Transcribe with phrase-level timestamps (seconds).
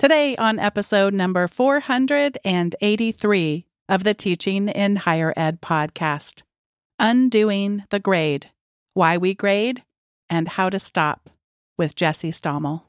[0.00, 6.40] Today, on episode number 483 of the Teaching in Higher Ed podcast
[6.98, 8.48] Undoing the Grade
[8.94, 9.82] Why We Grade
[10.30, 11.28] and How to Stop
[11.76, 12.84] with Jesse Stommel.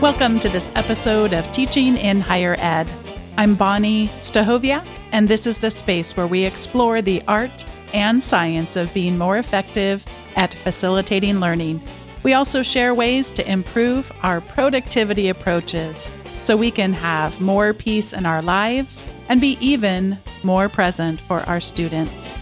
[0.00, 2.92] Welcome to this episode of Teaching in Higher Ed.
[3.36, 8.74] I'm Bonnie Stachowiak, and this is the space where we explore the art and science
[8.74, 10.04] of being more effective
[10.34, 11.80] at facilitating learning
[12.22, 16.10] we also share ways to improve our productivity approaches
[16.40, 21.40] so we can have more peace in our lives and be even more present for
[21.40, 22.36] our students.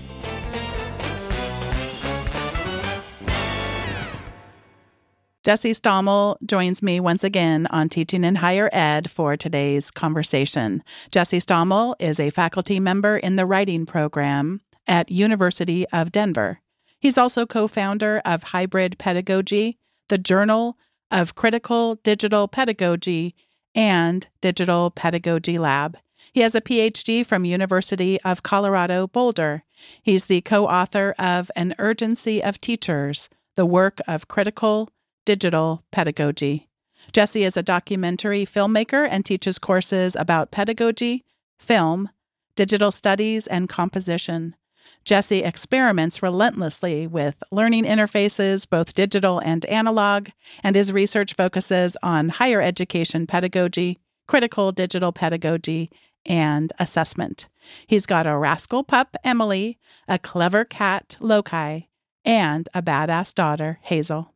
[5.45, 10.83] Jesse Stommel joins me once again on Teaching in Higher Ed for today's conversation.
[11.11, 16.61] Jesse Stommel is a faculty member in the writing program at University of Denver.
[17.05, 19.77] He's also co founder of Hybrid Pedagogy,
[20.09, 20.79] the Journal
[21.11, 23.35] of Critical Digital Pedagogy,
[23.75, 25.99] and Digital Pedagogy Lab.
[26.33, 29.65] He has a PhD from University of Colorado Boulder.
[30.03, 34.89] He's the co-author of An Urgency of Teachers: The Work of Critical
[35.27, 36.71] Digital Pedagogy.
[37.13, 41.23] Jesse is a documentary filmmaker and teaches courses about pedagogy,
[41.59, 42.09] film,
[42.57, 44.57] digital studies, and composition.
[45.05, 50.29] Jesse experiments relentlessly with learning interfaces, both digital and analog,
[50.63, 55.91] and his research focuses on higher education pedagogy, critical digital pedagogy,
[56.25, 57.49] and assessment.
[57.87, 61.91] He's got a rascal pup, Emily, a clever cat, Loki,
[62.25, 64.33] and a badass daughter, Hazel.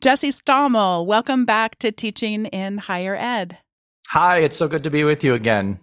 [0.00, 3.58] Jesse Stommel, welcome back to Teaching in Higher Ed.
[4.08, 5.78] Hi, it's so good to be with you again.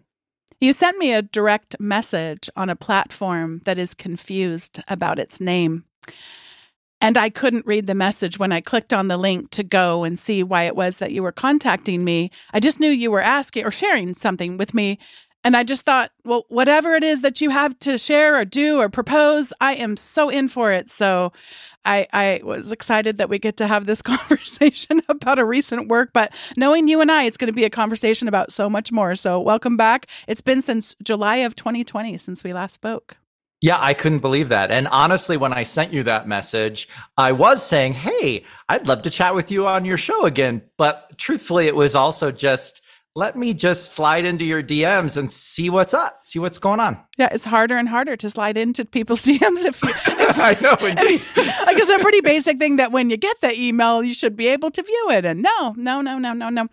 [0.62, 5.86] You sent me a direct message on a platform that is confused about its name.
[7.00, 10.20] And I couldn't read the message when I clicked on the link to go and
[10.20, 12.30] see why it was that you were contacting me.
[12.52, 15.00] I just knew you were asking or sharing something with me
[15.44, 18.80] and I just thought, well, whatever it is that you have to share or do
[18.80, 20.90] or propose, I am so in for it.
[20.90, 21.32] So
[21.86, 26.12] I, I was excited that we get to have this conversation about a recent work,
[26.14, 29.16] but knowing you and I, it's going to be a conversation about so much more.
[29.16, 30.08] So welcome back.
[30.28, 33.16] It's been since July of 2020 since we last spoke.
[33.62, 34.72] Yeah, I couldn't believe that.
[34.72, 36.88] And honestly, when I sent you that message,
[37.18, 40.62] I was saying, Hey, I'd love to chat with you on your show again.
[40.78, 42.82] But truthfully, it was also just,
[43.16, 46.98] let me just slide into your DMs and see what's up, see what's going on.
[47.18, 49.90] Yeah, it's harder and harder to slide into people's DMs if you.
[50.30, 51.22] If, I know, indeed.
[51.66, 54.48] I guess a pretty basic thing that when you get the email, you should be
[54.50, 55.26] able to view it.
[55.26, 56.68] And no, no, no, no, no, no.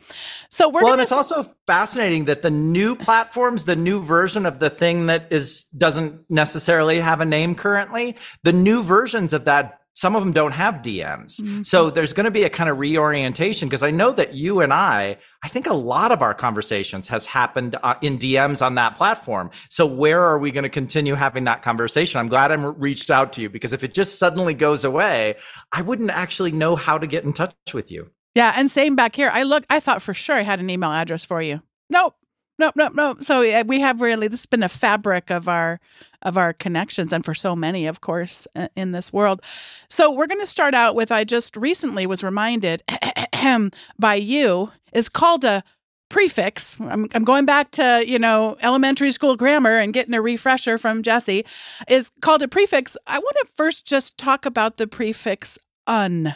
[0.50, 4.44] So we're well, and it's s- also fascinating that the new platforms, the new version
[4.44, 9.46] of the thing that is doesn't necessarily have a name currently, the new versions of
[9.46, 11.40] that some of them don't have DMs.
[11.40, 11.62] Mm-hmm.
[11.62, 14.70] So there's going to be a kind of reorientation because I know that you and
[14.70, 18.96] I, I think a lot of our conversations has happened uh, in DMs on that
[18.96, 19.50] platform.
[19.70, 22.20] So where are we going to continue having that conversation?
[22.20, 25.36] I'm glad I'm reached out to you because if it just suddenly goes away,
[25.72, 28.10] I wouldn't actually know how to get in touch with you.
[28.34, 29.30] Yeah, and same back here.
[29.32, 31.62] I look I thought for sure I had an email address for you.
[31.88, 32.16] Nope,
[32.58, 33.24] nope, nope, nope.
[33.24, 35.80] So we have really this has been a fabric of our
[36.22, 39.42] of our connections, and for so many, of course, in this world.
[39.88, 42.82] So we're going to start out with I just recently was reminded
[43.98, 45.62] by you is called a
[46.08, 46.78] prefix.
[46.80, 51.02] I'm, I'm going back to, you know, elementary school grammar and getting a refresher from
[51.02, 51.44] Jesse
[51.88, 52.96] is called a prefix.
[53.06, 56.34] I want to first just talk about the prefix un.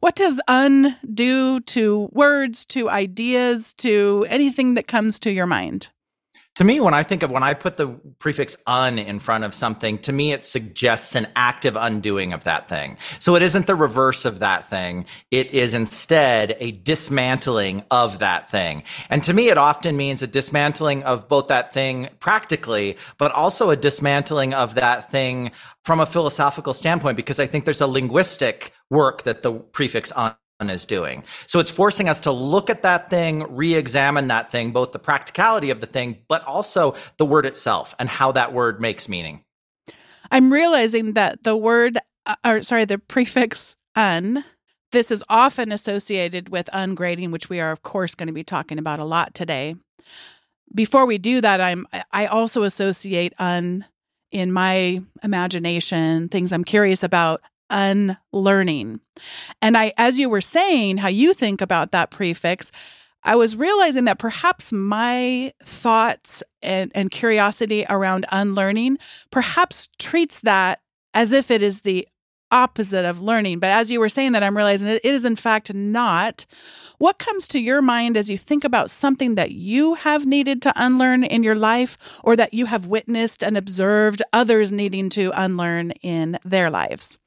[0.00, 5.90] What does un do to words, to ideas, to anything that comes to your mind?
[6.56, 9.52] To me, when I think of when I put the prefix un in front of
[9.52, 12.96] something, to me, it suggests an active undoing of that thing.
[13.18, 15.04] So it isn't the reverse of that thing.
[15.30, 18.84] It is instead a dismantling of that thing.
[19.10, 23.68] And to me, it often means a dismantling of both that thing practically, but also
[23.68, 25.50] a dismantling of that thing
[25.84, 30.34] from a philosophical standpoint, because I think there's a linguistic work that the prefix un
[30.60, 31.22] is doing.
[31.46, 35.70] So it's forcing us to look at that thing, re-examine that thing, both the practicality
[35.70, 39.44] of the thing, but also the word itself and how that word makes meaning.
[40.30, 44.44] I'm realizing that the word, uh, or sorry, the prefix un,
[44.92, 48.78] this is often associated with ungrading, which we are of course going to be talking
[48.78, 49.76] about a lot today.
[50.74, 53.84] Before we do that, I'm I also associate un
[54.32, 57.40] in my imagination, things I'm curious about
[57.70, 59.00] unlearning.
[59.62, 62.72] And I, as you were saying, how you think about that prefix,
[63.22, 68.98] I was realizing that perhaps my thoughts and, and curiosity around unlearning
[69.30, 70.80] perhaps treats that
[71.12, 72.06] as if it is the
[72.52, 73.58] opposite of learning.
[73.58, 76.46] But as you were saying that, I'm realizing it is, in fact, not.
[76.98, 80.72] What comes to your mind as you think about something that you have needed to
[80.76, 85.90] unlearn in your life or that you have witnessed and observed others needing to unlearn
[86.02, 87.18] in their lives?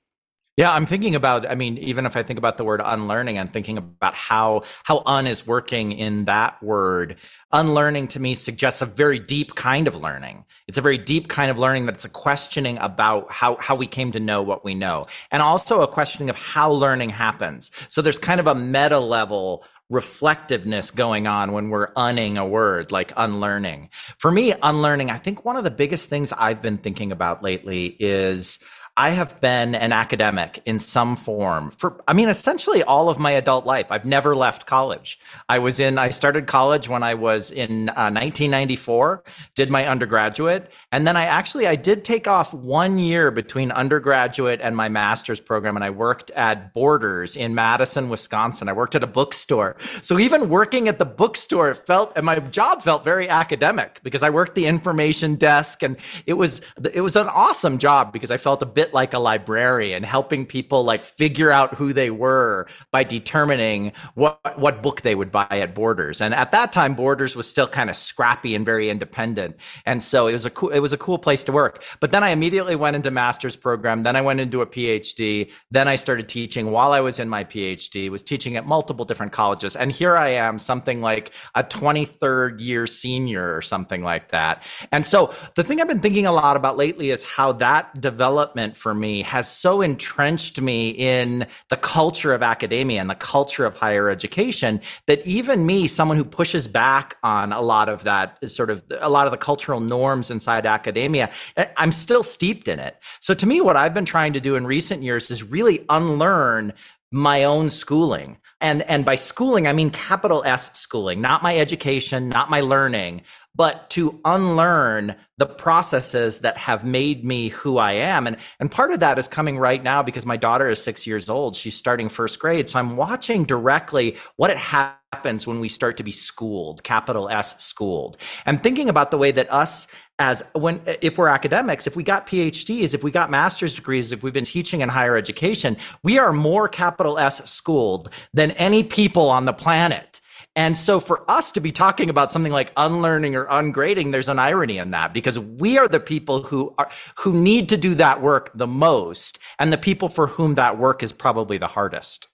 [0.59, 3.47] Yeah, I'm thinking about, I mean, even if I think about the word unlearning, I'm
[3.47, 7.15] thinking about how how un is working in that word.
[7.53, 10.43] Unlearning to me suggests a very deep kind of learning.
[10.67, 13.87] It's a very deep kind of learning that it's a questioning about how how we
[13.87, 15.05] came to know what we know.
[15.31, 17.71] And also a questioning of how learning happens.
[17.87, 22.91] So there's kind of a meta level reflectiveness going on when we're unning a word
[22.91, 23.89] like unlearning.
[24.17, 27.95] For me, unlearning, I think one of the biggest things I've been thinking about lately
[27.97, 28.59] is
[28.99, 33.31] I have been an academic in some form for, I mean, essentially all of my
[33.31, 33.93] adult life.
[33.93, 35.17] I've never left college.
[35.47, 39.23] I was in, I started college when I was in uh, 1994,
[39.55, 40.69] did my undergraduate.
[40.91, 45.39] And then I actually, I did take off one year between undergraduate and my master's
[45.39, 45.77] program.
[45.77, 48.67] And I worked at Borders in Madison, Wisconsin.
[48.67, 49.77] I worked at a bookstore.
[50.01, 54.29] So even working at the bookstore felt, and my job felt very academic because I
[54.29, 56.59] worked the information desk and it was,
[56.93, 60.45] it was an awesome job because I felt a bit bit like a librarian, helping
[60.45, 65.47] people like figure out who they were by determining what what book they would buy
[65.51, 66.21] at Borders.
[66.21, 69.55] And at that time, Borders was still kind of scrappy and very independent,
[69.85, 71.83] and so it was a cool it was a cool place to work.
[71.99, 74.03] But then I immediately went into master's program.
[74.03, 75.51] Then I went into a PhD.
[75.71, 78.09] Then I started teaching while I was in my PhD.
[78.09, 82.87] Was teaching at multiple different colleges, and here I am, something like a 23rd year
[82.87, 84.63] senior or something like that.
[84.91, 88.68] And so the thing I've been thinking a lot about lately is how that development
[88.75, 93.75] for me has so entrenched me in the culture of academia and the culture of
[93.75, 98.69] higher education that even me, someone who pushes back on a lot of that sort
[98.69, 102.97] of a lot of the cultural norms inside academia, eh, I'm still steeped in it.
[103.19, 106.73] So to me, what I've been trying to do in recent years is really unlearn
[107.11, 108.37] my own schooling.
[108.61, 113.21] And and by schooling I mean capital S schooling, not my education, not my learning,
[113.59, 118.25] but to unlearn the processes that have made me who I am.
[118.25, 121.27] And, and part of that is coming right now because my daughter is six years
[121.27, 121.57] old.
[121.57, 122.69] She's starting first grade.
[122.69, 127.61] So I'm watching directly what it happens when we start to be schooled, capital S
[127.61, 128.15] schooled.
[128.45, 129.87] And thinking about the way that us
[130.19, 134.21] as when if we're academics if we got phds if we got master's degrees if
[134.21, 139.29] we've been teaching in higher education we are more capital s schooled than any people
[139.29, 140.19] on the planet
[140.55, 144.39] and so for us to be talking about something like unlearning or ungrading, there's an
[144.39, 148.21] irony in that because we are the people who are who need to do that
[148.21, 152.27] work the most and the people for whom that work is probably the hardest.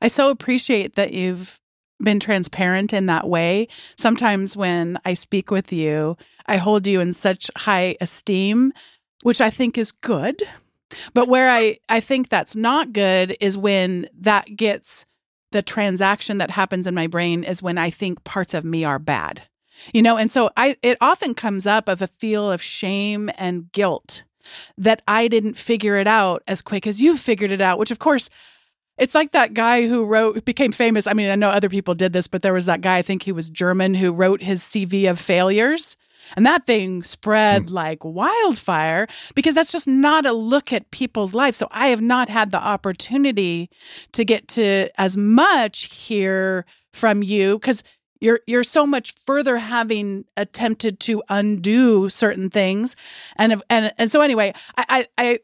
[0.00, 1.58] I so appreciate that you've
[2.00, 3.68] been transparent in that way.
[3.96, 6.16] Sometimes when I speak with you,
[6.46, 8.72] I hold you in such high esteem,
[9.22, 10.42] which I think is good.
[11.12, 15.06] But where I, I think that's not good is when that gets
[15.52, 18.98] the transaction that happens in my brain is when I think parts of me are
[18.98, 19.42] bad.
[19.92, 23.70] You know, and so I it often comes up of a feel of shame and
[23.72, 24.24] guilt
[24.76, 27.98] that I didn't figure it out as quick as you figured it out, which of
[27.98, 28.28] course
[28.98, 31.06] it's like that guy who wrote became famous.
[31.06, 33.22] I mean, I know other people did this, but there was that guy, I think
[33.22, 35.96] he was German, who wrote his CV of failures.
[36.36, 37.70] And that thing spread mm.
[37.70, 41.58] like wildfire because that's just not a look at people's lives.
[41.58, 43.70] So I have not had the opportunity
[44.12, 47.82] to get to as much hear from you because
[48.20, 52.96] you're you're so much further having attempted to undo certain things
[53.36, 55.38] and and and so anyway I, I i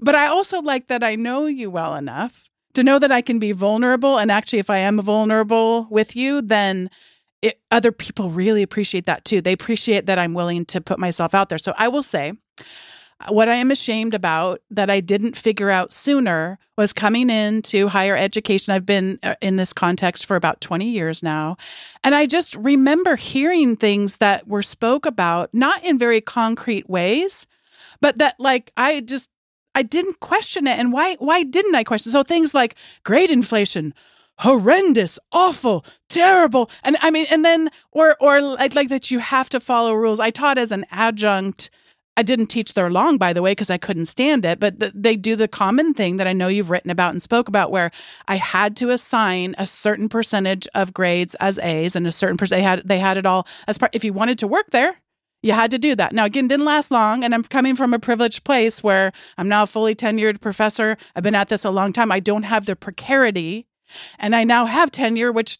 [0.00, 3.38] but i also like that i know you well enough to know that i can
[3.38, 6.90] be vulnerable and actually if i am vulnerable with you then
[7.44, 9.42] it, other people really appreciate that too.
[9.42, 11.58] They appreciate that I'm willing to put myself out there.
[11.58, 12.32] So I will say,
[13.28, 18.16] what I am ashamed about that I didn't figure out sooner was coming into higher
[18.16, 18.72] education.
[18.72, 21.56] I've been uh, in this context for about 20 years now.
[22.02, 27.46] And I just remember hearing things that were spoke about, not in very concrete ways,
[28.00, 29.30] but that like I just
[29.74, 30.78] I didn't question it.
[30.78, 32.10] And why why didn't I question?
[32.10, 32.74] So things like
[33.04, 33.94] grade inflation
[34.38, 36.70] horrendous, awful, terrible.
[36.82, 40.20] And I mean, and then, or, or like, like that you have to follow rules.
[40.20, 41.70] I taught as an adjunct.
[42.16, 44.60] I didn't teach there long, by the way, because I couldn't stand it.
[44.60, 47.72] But they do the common thing that I know you've written about and spoke about,
[47.72, 47.90] where
[48.28, 52.60] I had to assign a certain percentage of grades as A's and a certain percent.
[52.60, 53.94] They had they had it all as part.
[53.94, 54.98] If you wanted to work there,
[55.42, 56.12] you had to do that.
[56.12, 57.24] Now, again, didn't last long.
[57.24, 60.96] And I'm coming from a privileged place where I'm now a fully tenured professor.
[61.16, 62.12] I've been at this a long time.
[62.12, 63.66] I don't have the precarity
[64.18, 65.58] and I now have tenure, which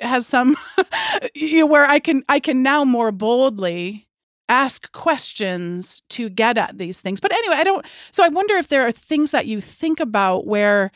[0.00, 0.56] has some
[1.36, 4.08] where I can I can now more boldly
[4.48, 7.20] ask questions to get at these things.
[7.20, 10.46] But anyway, I don't so I wonder if there are things that you think about
[10.46, 10.90] where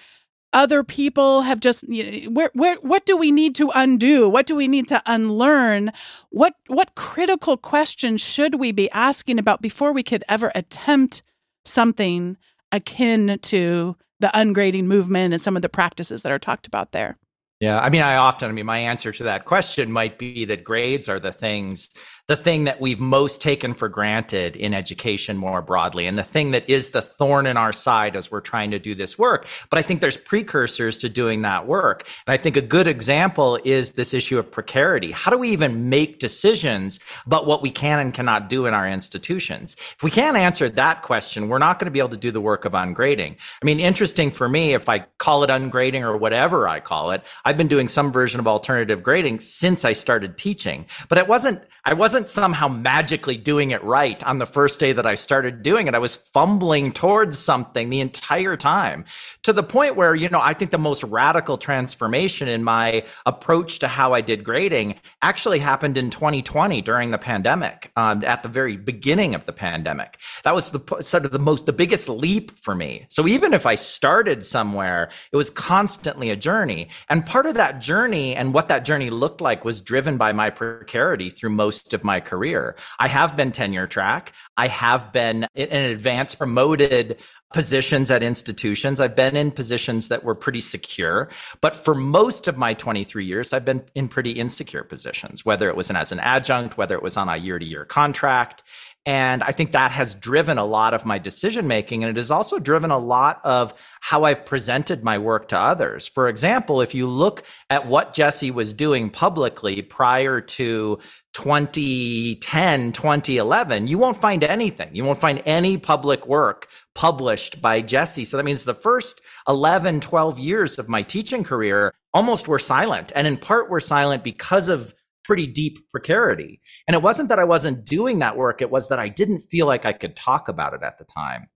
[0.53, 1.85] other people have just
[2.31, 5.91] where where what do we need to undo what do we need to unlearn
[6.31, 11.23] what what critical questions should we be asking about before we could ever attempt
[11.65, 12.37] something
[12.73, 17.19] akin to the ungrading movement and some of the practices that are talked about there.
[17.61, 20.63] Yeah, I mean, I often, I mean, my answer to that question might be that
[20.63, 21.91] grades are the things
[22.29, 26.51] the thing that we've most taken for granted in education more broadly, and the thing
[26.51, 29.47] that is the thorn in our side as we're trying to do this work.
[29.71, 32.09] But I think there's precursors to doing that work.
[32.27, 35.13] And I think a good example is this issue of precarity.
[35.13, 38.89] How do we even make decisions about what we can and cannot do in our
[38.89, 39.77] institutions?
[39.95, 42.41] If we can't answer that question, we're not going to be able to do the
[42.41, 43.37] work of ungrading.
[43.63, 47.23] I mean, interesting for me, if I call it ungrading or whatever I call it,
[47.45, 51.63] I've been doing some version of alternative grading since I started teaching, but it wasn't
[51.89, 55.87] I wasn't somehow magically doing it right on the first day that I started doing
[55.87, 55.95] it.
[55.95, 59.05] I was fumbling towards something the entire time
[59.45, 63.79] to the point where, you know, I think the most radical transformation in my approach
[63.81, 68.49] to how I did grading actually happened in 2020 during the pandemic, um, at the
[68.49, 70.19] very beginning of the pandemic.
[70.43, 73.07] That was the sort of the most, the biggest leap for me.
[73.09, 76.89] So even if I started somewhere, it was constantly a journey.
[77.09, 80.51] And part of that journey and what that journey looked like was driven by my
[80.51, 82.77] precarity through most most of my career.
[82.99, 84.33] I have been tenure track.
[84.57, 87.19] I have been in advanced promoted
[87.53, 89.01] positions at institutions.
[89.01, 93.53] I've been in positions that were pretty secure, but for most of my 23 years,
[93.53, 97.17] I've been in pretty insecure positions, whether it was as an adjunct, whether it was
[97.17, 98.63] on a year to year contract.
[99.07, 102.03] And I think that has driven a lot of my decision making.
[102.03, 106.09] And it has also driven a lot of how I've presented my work to others.
[106.09, 110.99] For example, if you look at what Jesse was doing publicly prior to
[111.35, 114.89] 2010, 2011, you won't find anything.
[114.93, 118.25] You won't find any public work published by Jesse.
[118.25, 123.13] So that means the first 11, 12 years of my teaching career almost were silent.
[123.15, 124.95] And in part were silent because of
[125.27, 126.61] pretty deep precarity.
[126.87, 129.67] And it wasn't that I wasn't doing that work, it was that I didn't feel
[129.67, 131.49] like I could talk about it at the time.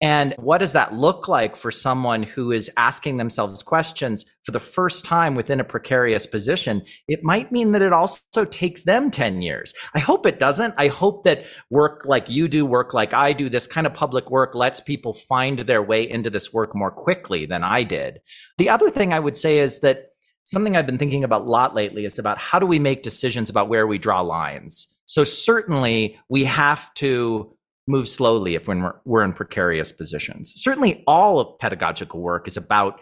[0.00, 4.60] And what does that look like for someone who is asking themselves questions for the
[4.60, 6.82] first time within a precarious position?
[7.08, 9.74] It might mean that it also takes them 10 years.
[9.94, 10.74] I hope it doesn't.
[10.78, 14.30] I hope that work like you do, work like I do, this kind of public
[14.30, 18.20] work lets people find their way into this work more quickly than I did.
[18.56, 20.10] The other thing I would say is that
[20.48, 23.50] something I've been thinking about a lot lately is about how do we make decisions
[23.50, 24.88] about where we draw lines?
[25.04, 27.54] So certainly we have to
[27.86, 30.52] move slowly if we're, we're in precarious positions.
[30.54, 33.00] Certainly, all of pedagogical work is about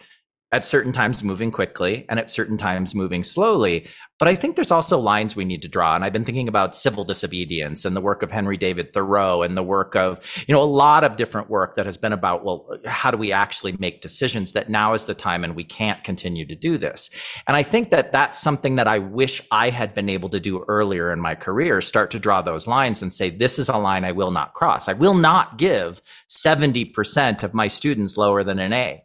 [0.51, 3.87] at certain times moving quickly and at certain times moving slowly.
[4.17, 5.93] But I think there's also lines we need to draw.
[5.93, 9.55] And I've been thinking about civil disobedience and the work of Henry David Thoreau and
[9.55, 12.79] the work of, you know, a lot of different work that has been about, well,
[12.85, 16.47] how do we actually make decisions that now is the time and we can't continue
[16.47, 17.09] to do this?
[17.45, 20.63] And I think that that's something that I wish I had been able to do
[20.67, 24.05] earlier in my career, start to draw those lines and say, this is a line
[24.05, 24.87] I will not cross.
[24.87, 29.03] I will not give 70% of my students lower than an A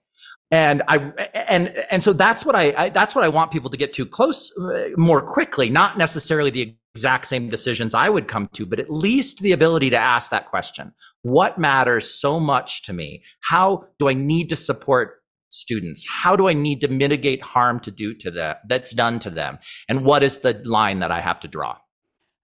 [0.52, 0.98] and I
[1.48, 4.04] and and so that's what I, I, that's what I want people to get to
[4.04, 5.70] close uh, more quickly.
[5.70, 9.88] Not necessarily the exact same decisions I would come to, but at least the ability
[9.90, 10.92] to ask that question:
[11.22, 13.24] What matters so much to me?
[13.40, 16.06] How do I need to support students?
[16.06, 19.58] How do I need to mitigate harm to do to that that's done to them?
[19.88, 21.78] And what is the line that I have to draw?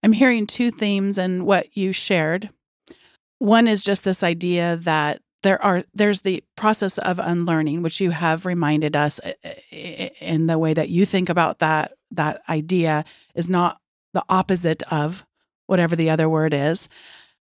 [0.02, 2.48] I'm hearing two themes in what you shared.
[3.38, 8.10] One is just this idea that there are there's the process of unlearning which you
[8.10, 9.54] have reminded us uh, uh,
[10.20, 13.04] in the way that you think about that that idea
[13.34, 13.80] is not
[14.14, 15.24] the opposite of
[15.66, 16.88] whatever the other word is.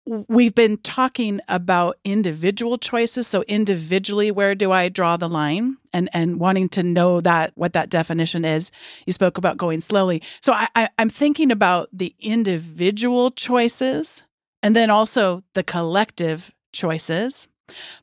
[0.05, 3.29] We've been talking about individual choices.
[3.29, 5.77] So individually where do i draw the line?
[5.93, 8.71] And and wanting to know that what that definition is.
[9.07, 10.23] You spoke about going slowly.
[10.41, 14.25] So I, I i'm thinking about the individual choices
[14.63, 17.49] and then also the collective choices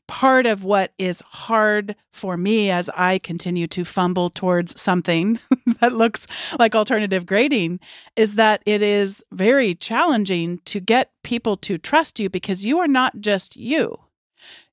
[0.06, 5.38] Part of what is hard for me as I continue to fumble towards something
[5.80, 6.26] that looks
[6.58, 7.80] like alternative grading
[8.16, 12.88] is that it is very challenging to get people to trust you because you are
[12.88, 13.98] not just you.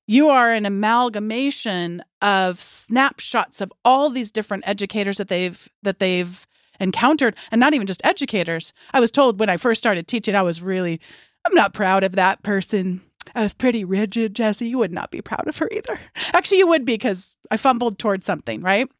[0.06, 6.46] You are an amalgamation of snapshots of all these different educators that they've that they've
[6.80, 8.72] encountered and not even just educators.
[8.92, 11.00] I was told when I first started teaching I was really
[11.46, 13.02] I'm not proud of that person
[13.34, 14.68] I was pretty rigid, Jesse.
[14.68, 16.00] You would not be proud of her either.
[16.32, 18.90] Actually, you would be because I fumbled towards something, right?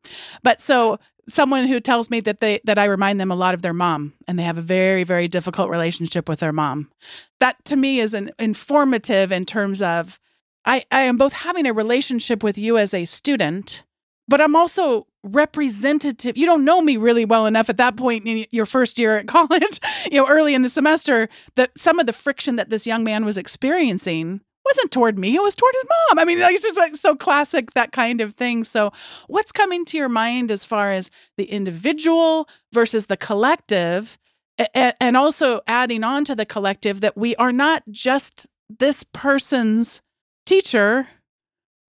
[0.43, 3.63] But so someone who tells me that they that I remind them a lot of
[3.63, 6.91] their mom and they have a very very difficult relationship with their mom.
[7.41, 10.19] That to me is an informative in terms of
[10.65, 13.85] I I am both having a relationship with you as a student,
[14.27, 16.37] but I'm also representative.
[16.37, 19.27] You don't know me really well enough at that point in your first year at
[19.29, 19.81] college,
[20.11, 23.25] you know, early in the semester that some of the friction that this young man
[23.25, 26.19] was experiencing wasn't toward me, it was toward his mom.
[26.19, 28.65] I mean, it's just like so classic, that kind of thing.
[28.65, 28.93] So,
[29.27, 34.19] what's coming to your mind as far as the individual versus the collective?
[34.75, 40.03] And also adding on to the collective that we are not just this person's
[40.47, 41.07] teacher.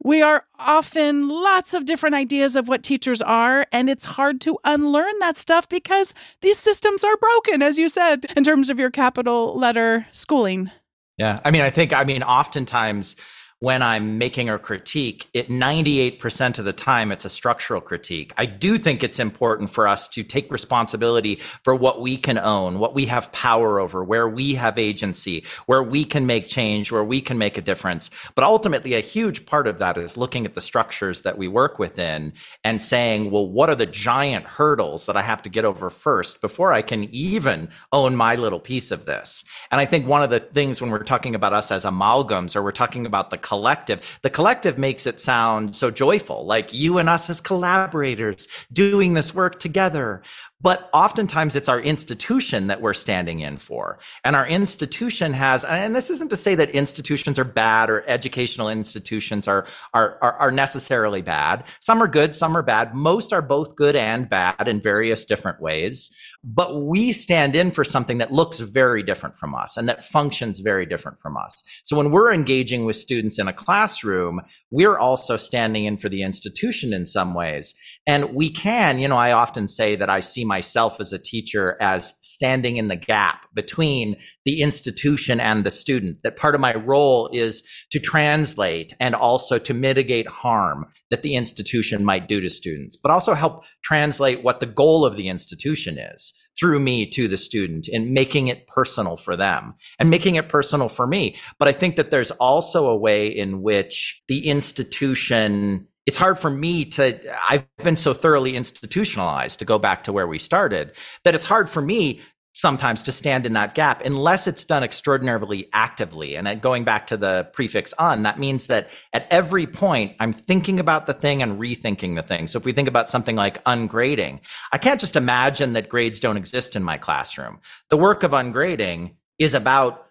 [0.02, 4.58] We are often lots of different ideas of what teachers are, and it's hard to
[4.64, 8.92] unlearn that stuff because these systems are broken, as you said, in terms of your
[8.92, 10.72] capital letter schooling.
[11.18, 11.40] Yeah.
[11.44, 13.18] I mean, I think, I mean, oftentimes
[13.62, 18.32] when I'm making a critique, it 98% of the time it's a structural critique.
[18.38, 22.80] I do think it's important for us to take responsibility for what we can own,
[22.80, 27.04] what we have power over, where we have agency, where we can make change, where
[27.04, 28.10] we can make a difference.
[28.34, 31.80] But ultimately, a huge part of that is looking at the structures that we work
[31.80, 32.32] within
[32.64, 36.40] and saying, well, what are the giant hurdles that I have to get over first
[36.40, 39.44] before I can even own my little piece of this?
[39.70, 42.64] And I think one of the things when we're talking about us as amalgams or
[42.64, 44.20] we're talking about the collective.
[44.22, 49.34] The collective makes it sound so joyful, like you and us as collaborators doing this
[49.34, 50.22] work together.
[50.62, 53.98] But oftentimes it's our institution that we're standing in for.
[54.24, 58.70] And our institution has, and this isn't to say that institutions are bad or educational
[58.70, 61.64] institutions are, are, are, are, necessarily bad.
[61.80, 62.94] Some are good, some are bad.
[62.94, 66.12] Most are both good and bad in various different ways.
[66.44, 70.62] But we stand in for something that looks very different from us and that functions
[70.62, 71.62] very different from us.
[71.84, 74.40] So when we're engaging with students in a classroom,
[74.72, 77.74] we're also standing in for the institution in some ways.
[78.08, 81.76] And we can, you know, I often say that I see myself as a teacher
[81.82, 84.16] as standing in the gap between
[84.46, 86.20] the institution and the student.
[86.24, 91.36] That part of my role is to translate and also to mitigate harm that the
[91.36, 95.98] institution might do to students, but also help translate what the goal of the institution
[95.98, 100.50] is through me to the student and making it personal for them and making it
[100.50, 101.36] personal for me.
[101.58, 106.50] But I think that there's also a way in which the institution it's hard for
[106.50, 107.20] me to
[107.50, 110.92] i've been so thoroughly institutionalized to go back to where we started
[111.24, 112.20] that it's hard for me
[112.60, 116.36] sometimes to stand in that gap unless it's done extraordinarily actively.
[116.36, 120.78] And going back to the prefix on that means that at every point i'm thinking
[120.78, 122.48] about the thing and rethinking the thing.
[122.48, 124.42] So if we think about something like ungrading
[124.74, 127.60] i can't just imagine that grades don't exist in my classroom.
[127.90, 130.08] The work of ungrading is about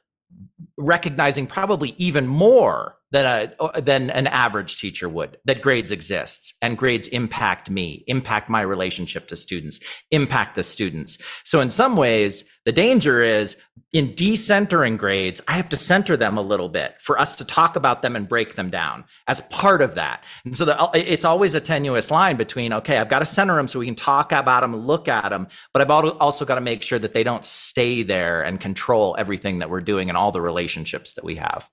[0.79, 6.77] recognizing probably even more than a than an average teacher would that grades exist and
[6.77, 11.19] grades impact me impact my relationship to students impact the students.
[11.45, 13.57] So in some ways the danger is
[13.93, 17.77] in decentering grades i have to center them a little bit for us to talk
[17.77, 20.25] about them and break them down as part of that.
[20.45, 23.69] And so the, it's always a tenuous line between okay i've got to center them
[23.69, 26.83] so we can talk about them look at them but i've also got to make
[26.83, 30.41] sure that they don't stay there and control everything that we're doing and all the
[30.41, 31.71] relationships that we have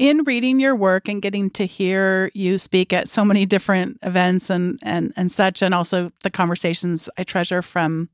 [0.00, 4.48] in reading your work and getting to hear you speak at so many different events
[4.48, 8.08] and and and such and also the conversations I treasure from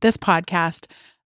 [0.00, 0.86] this podcast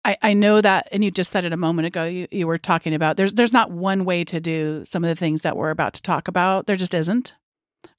[0.06, 2.56] I, I know that and you just said it a moment ago you, you were
[2.56, 5.70] talking about there's there's not one way to do some of the things that we're
[5.70, 6.66] about to talk about.
[6.66, 7.34] There just isn't.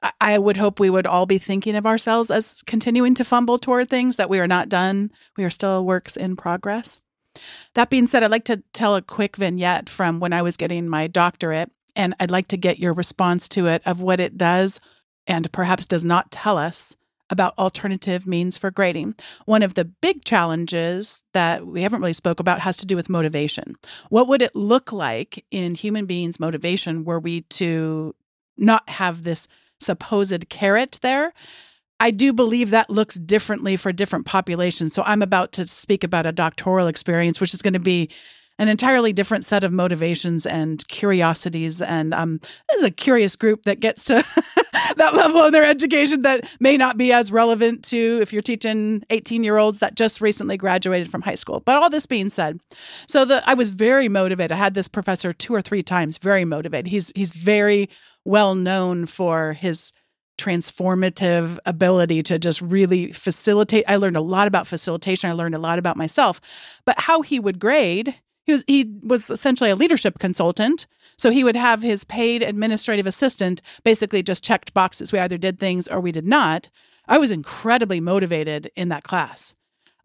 [0.01, 3.59] I, I would hope we would all be thinking of ourselves as continuing to fumble
[3.59, 5.11] toward things that we are not done.
[5.37, 6.99] We are still works in progress.
[7.75, 10.89] That being said, I'd like to tell a quick vignette from when I was getting
[10.89, 14.79] my doctorate and I'd like to get your response to it of what it does
[15.27, 16.95] and perhaps does not tell us
[17.29, 19.15] about alternative means for grading.
[19.45, 23.09] One of the big challenges that we haven't really spoke about has to do with
[23.09, 23.75] motivation.
[24.07, 28.15] What would it look like in human beings motivation were we to
[28.57, 29.49] not have this
[29.81, 31.33] supposed carrot there?
[31.99, 34.93] I do believe that looks differently for different populations.
[34.93, 38.09] So I'm about to speak about a doctoral experience which is going to be
[38.59, 41.81] an entirely different set of motivations and curiosities.
[41.81, 44.15] And um, there's a curious group that gets to
[44.97, 49.03] that level of their education that may not be as relevant to if you're teaching
[49.09, 51.61] 18 year olds that just recently graduated from high school.
[51.61, 52.59] But all this being said,
[53.07, 54.51] so the I was very motivated.
[54.51, 56.87] I had this professor two or three times, very motivated.
[56.87, 57.89] He's he's very
[58.25, 59.93] well known for his
[60.37, 63.85] transformative ability to just really facilitate.
[63.87, 65.29] I learned a lot about facilitation.
[65.29, 66.41] I learned a lot about myself,
[66.85, 68.15] but how he would grade
[68.49, 70.87] he was he was essentially a leadership consultant.
[71.17, 75.11] So he would have his paid administrative assistant basically just checked boxes.
[75.11, 76.69] We either did things or we did not.
[77.07, 79.53] I was incredibly motivated in that class.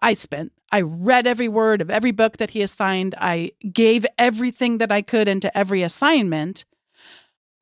[0.02, 3.14] I spent, I read every word of every book that he assigned.
[3.18, 6.64] I gave everything that I could into every assignment.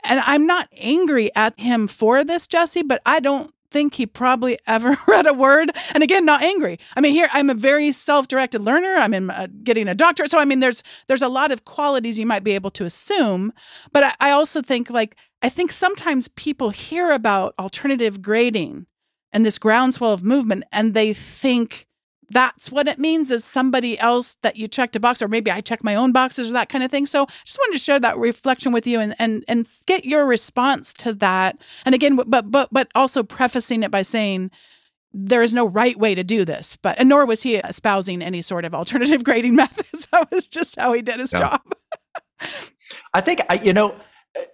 [0.02, 4.58] And I'm not angry at him for this, Jesse, but I don't think he probably
[4.66, 5.70] ever read a word.
[5.92, 6.78] And again, not angry.
[6.96, 8.94] I mean, here I'm a very self-directed learner.
[8.94, 12.18] I'm in uh, getting a doctorate, so I mean, there's there's a lot of qualities
[12.18, 13.52] you might be able to assume.
[13.92, 18.86] But I, I also think like I think sometimes people hear about alternative grading
[19.32, 21.86] and this groundswell of movement, and they think
[22.32, 25.60] that's what it means is somebody else that you checked a box or maybe I
[25.60, 27.06] check my own boxes or that kind of thing.
[27.06, 30.26] So I just wanted to share that reflection with you and and and get your
[30.26, 31.58] response to that.
[31.84, 34.50] And again but but but also prefacing it by saying
[35.12, 38.40] there is no right way to do this, but and nor was he espousing any
[38.42, 40.06] sort of alternative grading methods.
[40.12, 41.60] that was just how he did his job.
[43.14, 43.94] I think you know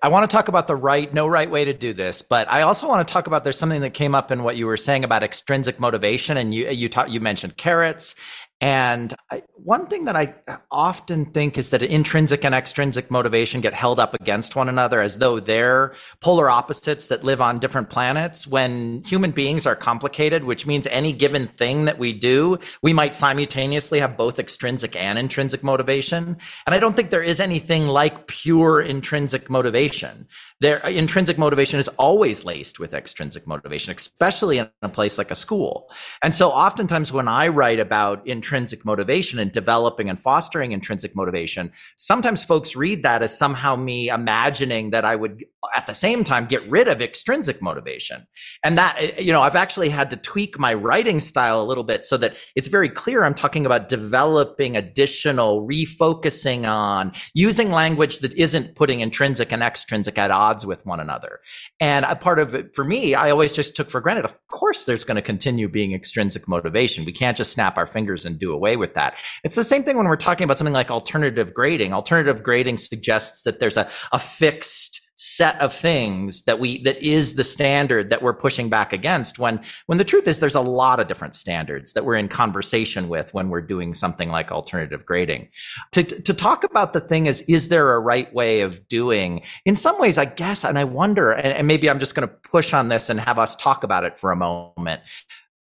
[0.03, 2.63] I want to talk about the right, no right way to do this, but I
[2.63, 5.05] also want to talk about there's something that came up in what you were saying
[5.05, 8.17] about extrinsic motivation, and you you taught you mentioned carrots,
[8.61, 10.35] and I, one thing that I
[10.69, 15.19] often think is that intrinsic and extrinsic motivation get held up against one another as
[15.19, 18.49] though they're polar opposites that live on different planets.
[18.49, 23.15] When human beings are complicated, which means any given thing that we do, we might
[23.15, 26.37] simultaneously have both extrinsic and intrinsic motivation.
[26.67, 30.27] And I don't think there is anything like pure intrinsic motivation.
[30.61, 35.37] There, intrinsic motivation is always laced with extrinsic motivation, especially in a place like a
[35.37, 35.93] school.
[36.23, 41.15] And so oftentimes when I write about intrinsic intrinsic motivation and developing and fostering intrinsic
[41.15, 45.45] motivation, sometimes folks read that as somehow me imagining that I would
[45.77, 48.27] at the same time get rid of extrinsic motivation.
[48.65, 51.85] And that, eh, you know, I've actually had to tweak my writing style a little
[51.85, 58.21] bit so that it's very clear I'm talking about developing additional, refocusing on using language
[58.21, 61.41] that isn't putting intrinsic and extrinsic at odds with one another.
[61.81, 64.85] And a part of it for me, I always just took for granted, of course,
[64.85, 67.05] there's going to continue being extrinsic motivation.
[67.05, 69.17] We can't just snap our fingers and do away with that.
[69.45, 71.93] It's the same thing when we're talking about something like alternative grading.
[71.93, 77.35] Alternative grading suggests that there's a, a fixed set of things that we that is
[77.35, 81.01] the standard that we're pushing back against when when the truth is there's a lot
[81.01, 85.49] of different standards that we're in conversation with when we're doing something like alternative grading
[85.91, 89.75] to to talk about the thing is is there a right way of doing in
[89.75, 92.73] some ways i guess and i wonder and, and maybe i'm just going to push
[92.73, 95.01] on this and have us talk about it for a moment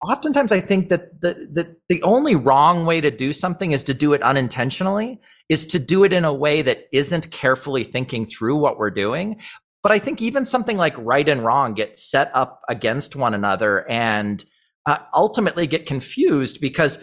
[0.06, 3.94] oftentimes I think that the, the, the only wrong way to do something is to
[3.94, 8.58] do it unintentionally, is to do it in a way that isn't carefully thinking through
[8.58, 9.40] what we're doing.
[9.84, 13.88] But I think even something like right and wrong get set up against one another
[13.90, 14.44] and
[14.86, 17.00] uh, ultimately get confused because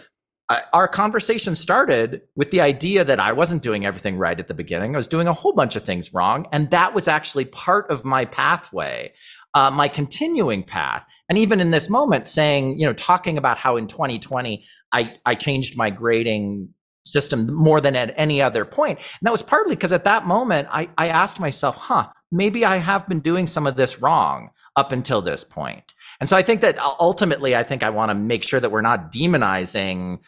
[0.49, 4.53] uh, our conversation started with the idea that I wasn't doing everything right at the
[4.53, 4.93] beginning.
[4.93, 6.47] I was doing a whole bunch of things wrong.
[6.51, 9.13] And that was actually part of my pathway
[9.53, 11.05] uh, my continuing path.
[11.29, 15.35] And even in this moment, saying, you know, talking about how in 2020 I, I
[15.35, 16.69] changed my grading
[17.05, 18.97] system more than at any other point.
[18.97, 22.77] And that was partly because at that moment I, I asked myself, huh, maybe I
[22.77, 25.93] have been doing some of this wrong up until this point.
[26.23, 28.79] And so I think that ultimately, I think I want to make sure that we're
[28.79, 30.19] not demonizing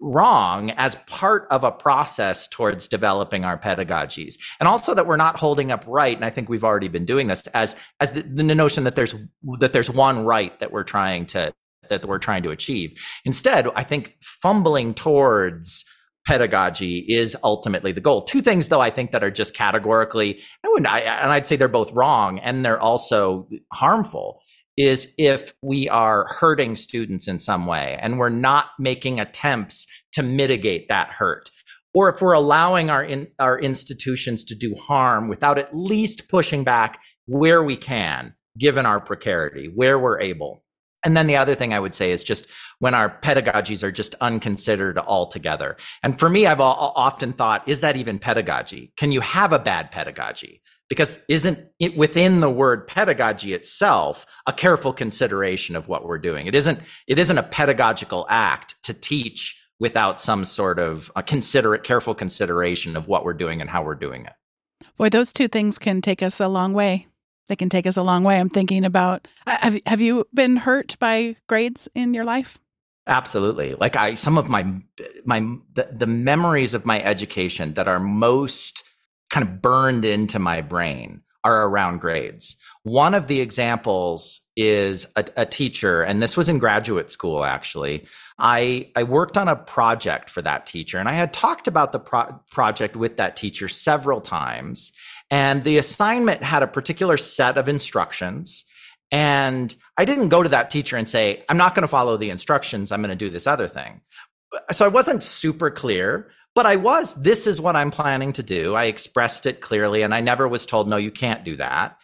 [0.00, 4.34] wrong as part of a process towards developing our pedagogies.
[4.60, 7.26] And also that we're not holding up right and i think we've already been doing
[7.26, 9.16] this as as the, the notion that there's
[9.58, 11.52] that there's one right that we're trying to
[11.88, 12.96] that we're trying to achieve.
[13.24, 15.84] Instead i think fumbling towards
[16.24, 18.22] pedagogy is ultimately the goal.
[18.22, 21.56] Two things, though, I think that are just categorically, I wouldn't, I, and I'd say
[21.56, 24.40] they're both wrong and they're also harmful
[24.76, 30.22] is if we are hurting students in some way and we're not making attempts to
[30.22, 31.50] mitigate that hurt
[31.94, 36.64] or if we're allowing our in, our institutions to do harm without at least pushing
[36.64, 40.62] back where we can given our precarity where we're able
[41.04, 42.46] and then the other thing I would say is just
[42.78, 45.76] when our pedagogies are just unconsidered altogether.
[46.02, 48.92] And for me, I've often thought, is that even pedagogy?
[48.96, 50.61] Can you have a bad pedagogy?
[50.92, 56.46] Because isn't it within the word pedagogy itself a careful consideration of what we're doing?
[56.46, 61.82] It isn't it isn't a pedagogical act to teach without some sort of a considerate
[61.82, 64.34] careful consideration of what we're doing and how we're doing it.
[64.98, 67.06] Boy those two things can take us a long way.
[67.48, 68.38] They can take us a long way.
[68.38, 72.58] I'm thinking about have, have you been hurt by grades in your life?
[73.06, 73.76] Absolutely.
[73.76, 74.66] Like i some of my
[75.24, 75.40] my
[75.72, 78.84] the, the memories of my education that are most
[79.32, 82.56] kind of burned into my brain are around grades.
[82.84, 88.06] One of the examples is a, a, teacher, and this was in graduate school actually.
[88.38, 91.98] I, I worked on a project for that teacher, and I had talked about the
[91.98, 94.92] pro- project with that teacher several times.
[95.30, 98.64] And the assignment had a particular set of instructions.
[99.10, 102.30] And I didn't go to that teacher and say, I'm not going to follow the
[102.30, 102.92] instructions.
[102.92, 104.02] I'm going to do this other thing.
[104.72, 108.74] So I wasn't super clear, but I was, this is what I'm planning to do.
[108.74, 111.98] I expressed it clearly and I never was told, no, you can't do that.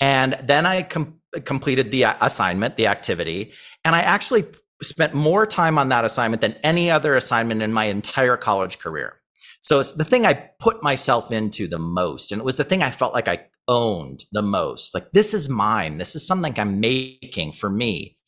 [0.00, 3.52] And then I com- completed the uh, assignment, the activity,
[3.84, 4.44] and I actually
[4.82, 9.20] spent more time on that assignment than any other assignment in my entire college career.
[9.60, 12.32] So it's the thing I put myself into the most.
[12.32, 14.92] And it was the thing I felt like I owned the most.
[14.94, 15.96] Like, this is mine.
[15.96, 18.18] This is something I'm making for me.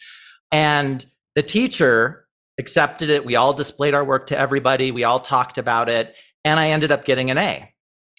[0.51, 2.26] And the teacher
[2.59, 3.25] accepted it.
[3.25, 4.91] We all displayed our work to everybody.
[4.91, 6.15] We all talked about it.
[6.45, 7.73] And I ended up getting an A.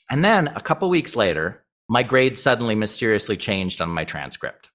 [0.10, 4.70] And then a couple weeks later, my grade suddenly mysteriously changed on my transcript.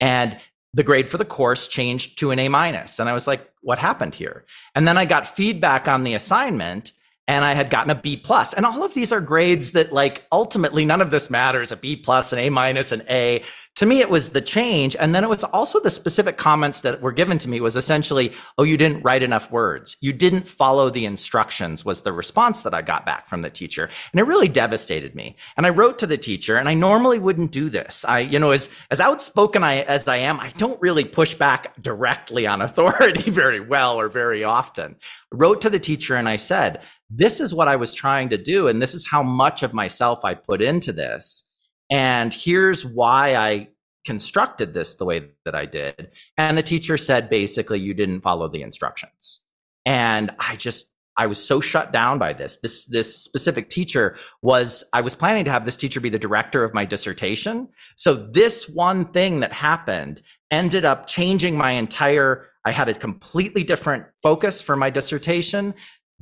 [0.00, 0.38] And
[0.74, 2.98] the grade for the course changed to an A minus.
[2.98, 4.44] And I was like, what happened here?
[4.74, 6.92] And then I got feedback on the assignment
[7.28, 8.52] and I had gotten a B plus.
[8.52, 11.96] And all of these are grades that like ultimately none of this matters, a B
[11.96, 13.44] plus, an A minus, an A.
[13.76, 14.94] To me, it was the change.
[14.96, 18.32] And then it was also the specific comments that were given to me was essentially,
[18.58, 19.96] oh, you didn't write enough words.
[20.02, 23.88] You didn't follow the instructions was the response that I got back from the teacher.
[24.12, 25.36] And it really devastated me.
[25.56, 28.04] And I wrote to the teacher and I normally wouldn't do this.
[28.04, 31.80] I, you know, as, as outspoken I, as I am, I don't really push back
[31.80, 34.96] directly on authority very well or very often.
[35.32, 38.38] I wrote to the teacher and I said, this is what I was trying to
[38.38, 38.68] do.
[38.68, 41.44] And this is how much of myself I put into this.
[41.92, 43.68] And here's why I
[44.06, 46.10] constructed this the way that I did.
[46.38, 49.40] And the teacher said, basically, you didn't follow the instructions.
[49.84, 52.56] And I just, I was so shut down by this.
[52.62, 56.64] This this specific teacher was I was planning to have this teacher be the director
[56.64, 57.68] of my dissertation.
[57.96, 63.62] So this one thing that happened ended up changing my entire I had a completely
[63.62, 65.74] different focus for my dissertation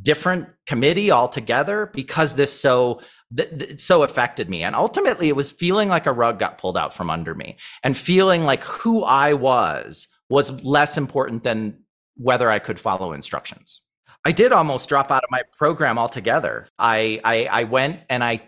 [0.03, 3.01] different committee altogether because this so
[3.37, 4.63] th- th- so affected me.
[4.63, 7.57] And ultimately it was feeling like a rug got pulled out from under me.
[7.83, 11.79] And feeling like who i was was less important than
[12.17, 13.81] whether i could follow instructions.
[14.25, 16.69] I did almost drop out of my program altogether.
[16.79, 18.43] I i, I went and I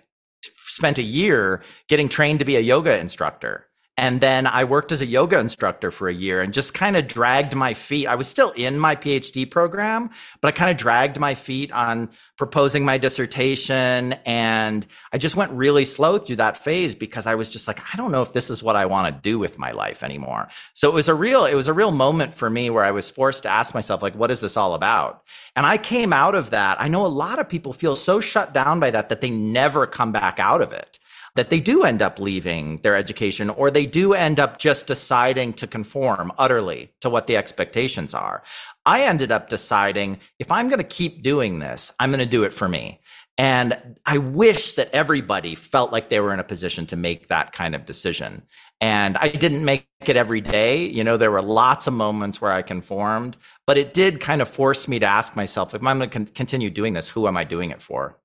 [0.57, 3.69] spent a year getting trained to be a yoga instructor
[4.03, 7.07] and then I worked as a yoga instructor for a year and just kind of
[7.07, 8.09] dragged my feet.
[8.09, 10.11] I was still in my PhD program,
[10.41, 14.15] but I kind of dragged my feet on proposing my dissertation.
[14.27, 17.97] And I just went really slow through that phase because I was just like, I
[17.97, 20.49] don't know if this is what I want to do with my life anymore.
[20.75, 23.09] So it was a real, it was a real moment for me where I was
[23.09, 25.23] forced to ask myself, like, what is this all about?
[25.55, 26.81] And I came out of that.
[26.81, 29.87] I know a lot of people feel so shut down by that that they never
[29.87, 30.99] come back out of it
[31.35, 35.53] that they do end up leaving their education or they do end up just deciding
[35.55, 38.43] to conform utterly to what the expectations are.
[38.85, 42.45] I ended up deciding if I'm going to keep doing this, I'm going to do
[42.45, 43.01] it for me.
[43.39, 47.53] And I wish that everybody felt like they were in a position to make that
[47.53, 48.43] kind of decision.
[48.81, 50.85] And I didn't make it every day.
[50.85, 54.49] You know, there were lots of moments where I conformed, but it did kind of
[54.51, 57.37] force me to ask myself if I'm going to con- continue doing this, who am
[57.37, 58.19] I doing it for?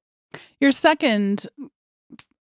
[0.59, 1.47] Your second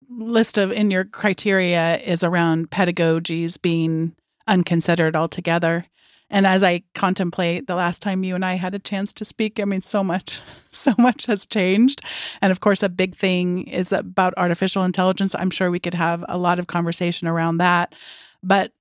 [0.08, 4.14] list of in your criteria is around pedagogies being
[4.46, 5.84] unconsidered altogether.
[6.30, 9.58] And as I contemplate the last time you and I had a chance to speak,
[9.58, 10.40] I mean, so much,
[10.72, 12.02] so much has changed.
[12.42, 15.34] And of course, a big thing is about artificial intelligence.
[15.34, 17.94] I'm sure we could have a lot of conversation around that.
[18.42, 18.72] But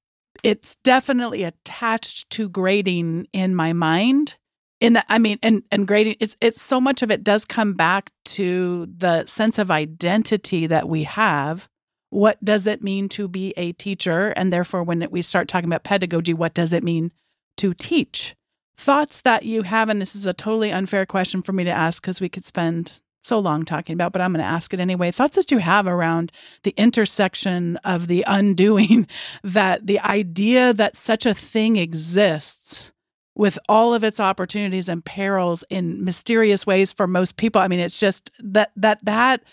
[0.44, 4.37] it's definitely attached to grading in my mind
[4.80, 7.74] in that i mean and and grading it's it's so much of it does come
[7.74, 11.70] back to the sense of identity that we have.
[12.10, 14.30] What does it mean to be a teacher?
[14.36, 17.12] And therefore when we start talking about pedagogy what does it mean
[17.58, 18.36] to teach?
[18.78, 22.02] Thoughts that you have and this is a totally unfair question for me to ask
[22.02, 25.12] because we could spend so long talking about but i'm going to ask it anyway.
[25.12, 26.32] Thoughts that you have around
[26.64, 29.08] the intersection of the undoing
[29.44, 32.92] that the idea that such a thing exists
[33.38, 37.62] with all of its opportunities and perils in mysterious ways for most people.
[37.62, 39.44] I mean, it's just that that that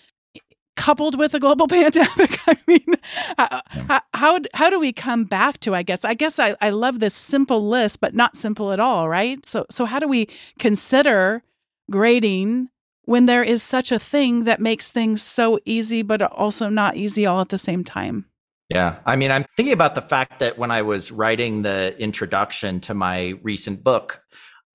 [0.76, 2.38] coupled with a global pandemic.
[2.48, 2.94] I mean,
[3.38, 5.74] how, how how do we come back to?
[5.74, 9.08] I guess I guess I, I love this simple list, but not simple at all,
[9.08, 9.44] right?
[9.44, 11.42] So so how do we consider
[11.90, 12.70] grading
[13.04, 17.26] when there is such a thing that makes things so easy, but also not easy
[17.26, 18.24] all at the same time?
[18.68, 18.96] Yeah.
[19.04, 22.94] I mean, I'm thinking about the fact that when I was writing the introduction to
[22.94, 24.22] my recent book,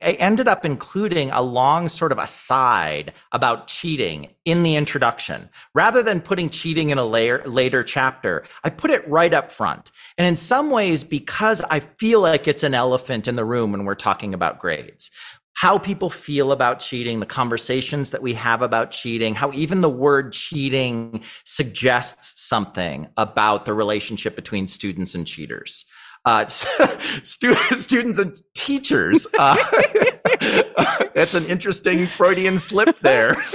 [0.02, 5.50] I ended up including a long sort of aside about cheating in the introduction.
[5.74, 9.92] Rather than putting cheating in a later, later chapter, I put it right up front.
[10.18, 13.84] And in some ways, because I feel like it's an elephant in the room when
[13.84, 15.12] we're talking about grades
[15.60, 19.90] how people feel about cheating, the conversations that we have about cheating, how even the
[19.90, 25.84] word cheating suggests something about the relationship between students and cheaters.
[26.24, 26.48] uh,
[27.74, 29.28] students and teachers.
[29.38, 29.58] Uh,
[31.14, 33.36] that's an interesting Freudian slip there.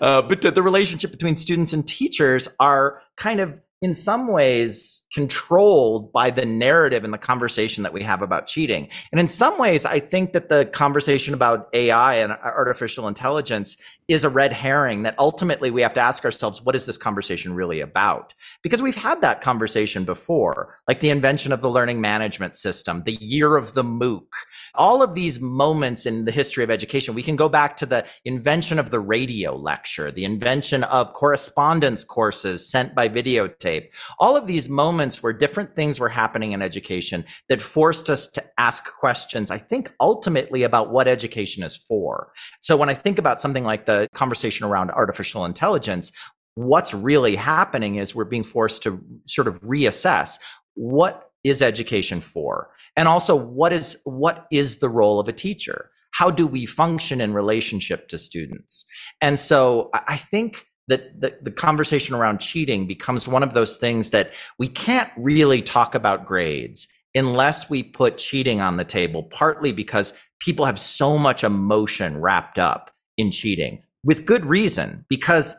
[0.00, 6.12] Uh, but the relationship between students and teachers are kind of in some ways controlled
[6.12, 8.88] by the narrative and the conversation that we have about cheating.
[9.10, 13.76] And in some ways, I think that the conversation about AI and artificial intelligence
[14.08, 17.54] is a red herring that ultimately we have to ask ourselves, what is this conversation
[17.54, 18.34] really about?
[18.62, 23.16] Because we've had that conversation before, like the invention of the learning management system, the
[23.20, 24.26] year of the MOOC,
[24.74, 27.14] all of these moments in the history of education.
[27.14, 32.04] We can go back to the invention of the radio lecture, the invention of correspondence
[32.04, 36.62] courses sent by videotape, all of these moments moments where different things were happening in
[36.62, 42.30] education that forced us to ask questions, I think ultimately about what education is for.
[42.60, 46.12] So when I think about something like the conversation around artificial intelligence,
[46.54, 50.38] what's really happening is we're being forced to sort of reassess
[50.74, 52.70] what is education for?
[52.96, 55.90] And also what is what is the role of a teacher?
[56.12, 58.84] How do we function in relationship to students?
[59.20, 64.10] And so I think that the, the conversation around cheating becomes one of those things
[64.10, 69.72] that we can't really talk about grades unless we put cheating on the table, partly
[69.72, 75.54] because people have so much emotion wrapped up in cheating with good reason, because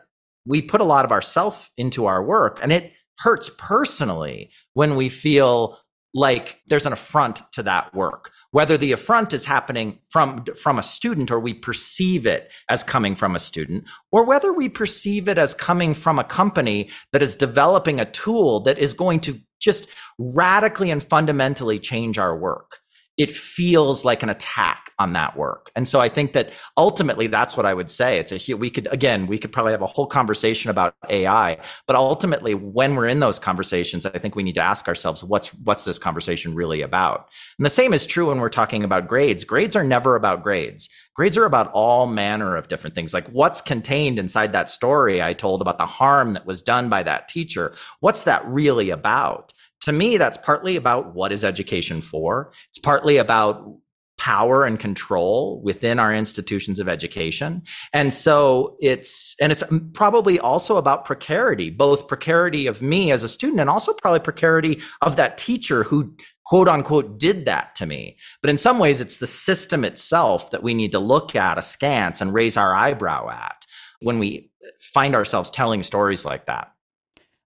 [0.46, 5.08] we put a lot of ourself into our work and it hurts personally when we
[5.08, 5.78] feel
[6.14, 8.30] like there's an affront to that work.
[8.52, 13.16] Whether the affront is happening from from a student or we perceive it as coming
[13.16, 17.34] from a student or whether we perceive it as coming from a company that is
[17.34, 22.78] developing a tool that is going to just radically and fundamentally change our work
[23.16, 25.70] it feels like an attack on that work.
[25.76, 28.18] And so I think that ultimately that's what I would say.
[28.18, 31.96] It's a, we could, again, we could probably have a whole conversation about AI, but
[31.96, 35.84] ultimately when we're in those conversations, I think we need to ask ourselves, what's, what's
[35.84, 37.28] this conversation really about?
[37.58, 39.44] And the same is true when we're talking about grades.
[39.44, 40.88] Grades are never about grades.
[41.14, 45.32] Grades are about all manner of different things, like what's contained inside that story I
[45.34, 47.76] told about the harm that was done by that teacher.
[48.00, 49.52] What's that really about?
[49.84, 52.52] To me, that's partly about what is education for.
[52.70, 53.78] It's partly about
[54.16, 57.62] power and control within our institutions of education.
[57.92, 63.28] And so it's, and it's probably also about precarity, both precarity of me as a
[63.28, 66.16] student and also probably precarity of that teacher who
[66.46, 68.16] quote unquote did that to me.
[68.40, 72.20] But in some ways, it's the system itself that we need to look at askance
[72.20, 73.66] and raise our eyebrow at
[74.00, 76.70] when we find ourselves telling stories like that.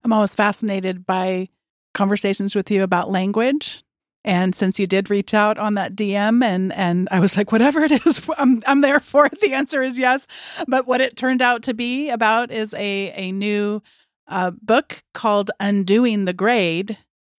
[0.05, 1.49] I'm always fascinated by
[1.99, 3.83] conversations with you about language.
[4.25, 7.81] And since you did reach out on that DM and and I was like, whatever
[7.81, 9.41] it is, I'm I'm there for it.
[9.41, 10.27] The answer is yes.
[10.69, 13.83] But what it turned out to be about is a a new
[14.29, 16.97] uh, book called Undoing the Grade.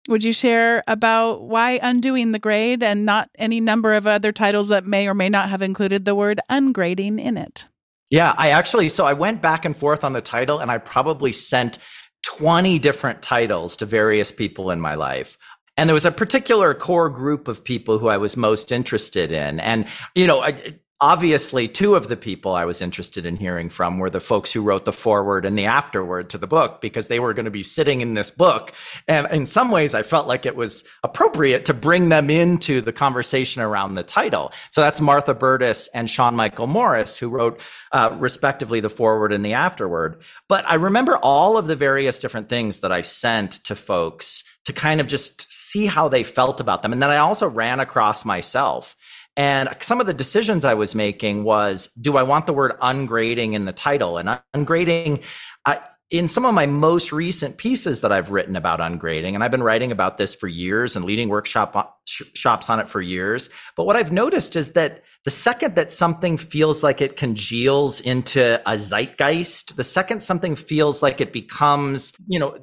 [0.10, 4.70] Would you share about why undoing the grade and not any number of other titles
[4.70, 7.68] that may or may not have included the word ungrading in it?
[8.10, 11.32] Yeah, I actually, so I went back and forth on the title and I probably
[11.32, 11.78] sent
[12.24, 15.38] 20 different titles to various people in my life.
[15.78, 19.60] And there was a particular core group of people who I was most interested in.
[19.62, 24.00] And, you know, I, obviously two of the people I was interested in hearing from
[24.00, 27.20] were the folks who wrote the foreword and the afterword to the book because they
[27.20, 28.74] were going to be sitting in this book.
[29.08, 32.92] And in some ways, I felt like it was appropriate to bring them into the
[32.92, 34.52] conversation around the title.
[34.72, 37.62] So that's Martha Burtis and Sean Michael Morris, who wrote
[37.94, 40.22] uh, respectively the foreword and the afterword.
[40.50, 44.74] But I remember all of the various different things that I sent to folks to
[44.74, 46.94] kind of just see how they felt about them.
[46.94, 48.96] And then I also ran across myself
[49.40, 53.54] and some of the decisions I was making was, do I want the word ungrading
[53.54, 54.18] in the title?
[54.18, 55.24] And ungrading,
[55.66, 55.80] I,
[56.12, 59.64] in some of my most recent pieces that I've written about ungrading, and I've been
[59.64, 63.50] writing about this for years and leading workshop sh- shops on it for years.
[63.78, 68.62] But what I've noticed is that the second that something feels like it congeals into
[68.70, 72.58] a zeitgeist, the second something feels like it becomes, you know,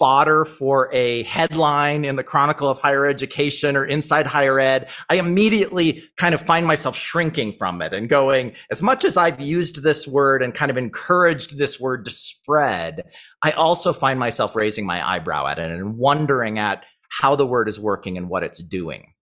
[0.00, 5.16] fodder for a headline in the Chronicle of Higher Education or Inside Higher Ed, I
[5.16, 9.82] immediately kind of find myself shrinking from it and going, as much as I've used
[9.82, 13.04] this word and kind of encouraged this word to spread,
[13.42, 17.68] I also find myself raising my eyebrow at it and wondering at how the word
[17.68, 19.12] is working and what it's doing.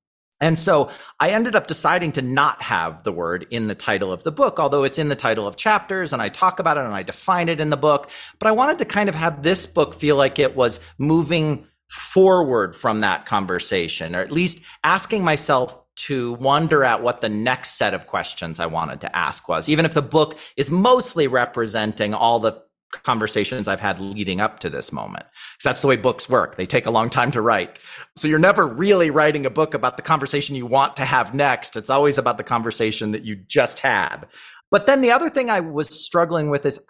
[0.41, 4.23] And so I ended up deciding to not have the word in the title of
[4.23, 6.95] the book, although it's in the title of chapters and I talk about it and
[6.95, 8.09] I define it in the book.
[8.39, 12.77] But I wanted to kind of have this book feel like it was moving forward
[12.77, 17.93] from that conversation, or at least asking myself to wonder at what the next set
[17.93, 22.39] of questions I wanted to ask was, even if the book is mostly representing all
[22.39, 22.63] the
[22.93, 25.25] conversations I've had leading up to this moment.
[25.25, 26.57] Because that's the way books work.
[26.57, 27.79] They take a long time to write.
[28.17, 31.77] So you're never really writing a book about the conversation you want to have next.
[31.77, 34.27] It's always about the conversation that you just had.
[34.71, 36.81] But then the other thing I was struggling with is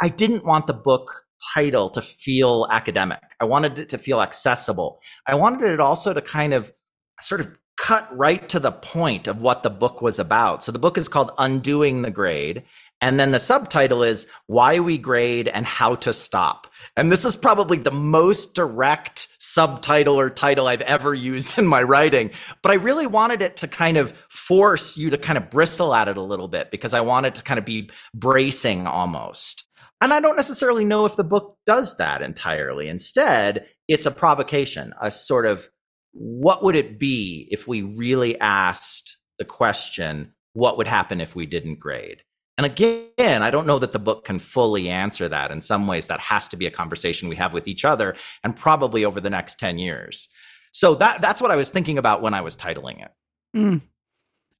[0.00, 1.24] I didn't want the book
[1.54, 3.20] title to feel academic.
[3.40, 5.00] I wanted it to feel accessible.
[5.26, 6.72] I wanted it also to kind of
[7.20, 10.62] sort of cut right to the point of what the book was about.
[10.62, 12.62] So the book is called Undoing the Grade.
[13.00, 16.66] And then the subtitle is Why We Grade and How to Stop.
[16.96, 21.82] And this is probably the most direct subtitle or title I've ever used in my
[21.82, 22.30] writing.
[22.62, 26.08] But I really wanted it to kind of force you to kind of bristle at
[26.08, 29.64] it a little bit because I wanted to kind of be bracing almost.
[30.02, 32.88] And I don't necessarily know if the book does that entirely.
[32.88, 35.68] Instead, it's a provocation, a sort of
[36.12, 41.46] what would it be if we really asked the question, what would happen if we
[41.46, 42.22] didn't grade?
[42.60, 45.50] And again, I don't know that the book can fully answer that.
[45.50, 48.54] In some ways, that has to be a conversation we have with each other and
[48.54, 50.28] probably over the next 10 years.
[50.70, 53.10] So that that's what I was thinking about when I was titling it.
[53.56, 53.80] Mm.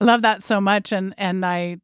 [0.00, 0.92] Love that so much.
[0.92, 1.76] And and I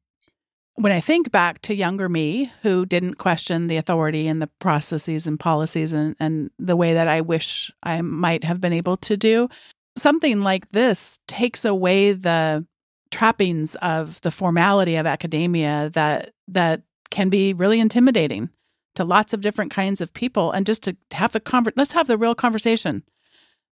[0.77, 5.27] when I think back to younger me who didn't question the authority and the processes
[5.27, 9.19] and policies and, and the way that I wish I might have been able to
[9.19, 9.51] do,
[9.99, 12.65] something like this takes away the
[13.11, 18.51] trappings of the formality of academia that that can be really intimidating
[18.95, 20.51] to lots of different kinds of people.
[20.51, 23.03] And just to have a conver- let's have the real conversation.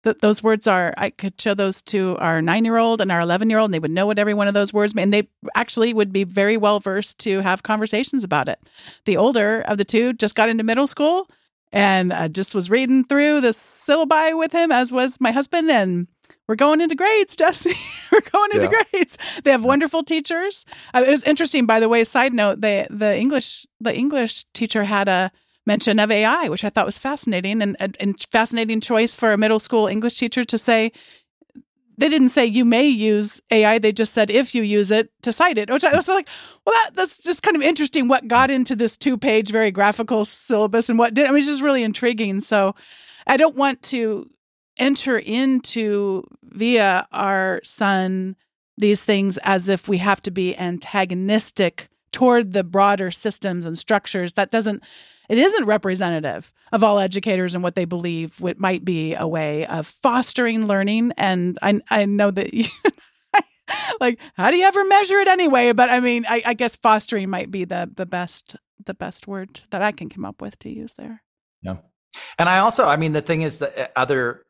[0.04, 3.20] Th- those words are i could show those to our nine year old and our
[3.20, 5.04] 11 year old and they would know what every one of those words mean.
[5.04, 8.60] And they actually would be very well versed to have conversations about it.
[9.06, 11.30] The older of the two just got into middle school
[11.72, 16.08] and uh, just was reading through the syllabi with him as was my husband and
[16.52, 17.74] we're going into grades, Jesse.
[18.12, 18.84] we're going into yeah.
[18.92, 19.18] grades.
[19.46, 20.66] They have wonderful teachers.
[20.94, 22.04] Uh, it was interesting, by the way.
[22.04, 25.32] Side note: the the English the English teacher had a
[25.66, 29.60] mention of AI, which I thought was fascinating and a fascinating choice for a middle
[29.60, 30.92] school English teacher to say.
[31.98, 33.78] They didn't say you may use AI.
[33.78, 36.28] They just said if you use it to cite it, which I was like,
[36.66, 38.10] well, that, that's just kind of interesting.
[38.10, 41.28] What got into this two-page, very graphical syllabus, and what did?
[41.28, 42.42] I mean, it's just really intriguing.
[42.42, 42.76] So,
[43.28, 44.30] I don't want to
[44.78, 48.36] enter into via our son
[48.78, 54.34] these things as if we have to be antagonistic toward the broader systems and structures.
[54.34, 54.84] That doesn't
[55.30, 58.42] it isn't representative of all educators and what they believe.
[58.42, 61.14] What might be a way of fostering learning.
[61.18, 62.66] And i, I know that you,
[64.02, 65.72] like how do you ever measure it anyway?
[65.72, 69.62] But i mean I, I guess fostering might be the the best the best word
[69.70, 71.24] that i can come up with to use there.
[71.62, 71.78] Yeah.
[72.38, 74.44] And i also i mean the thing is that uh, other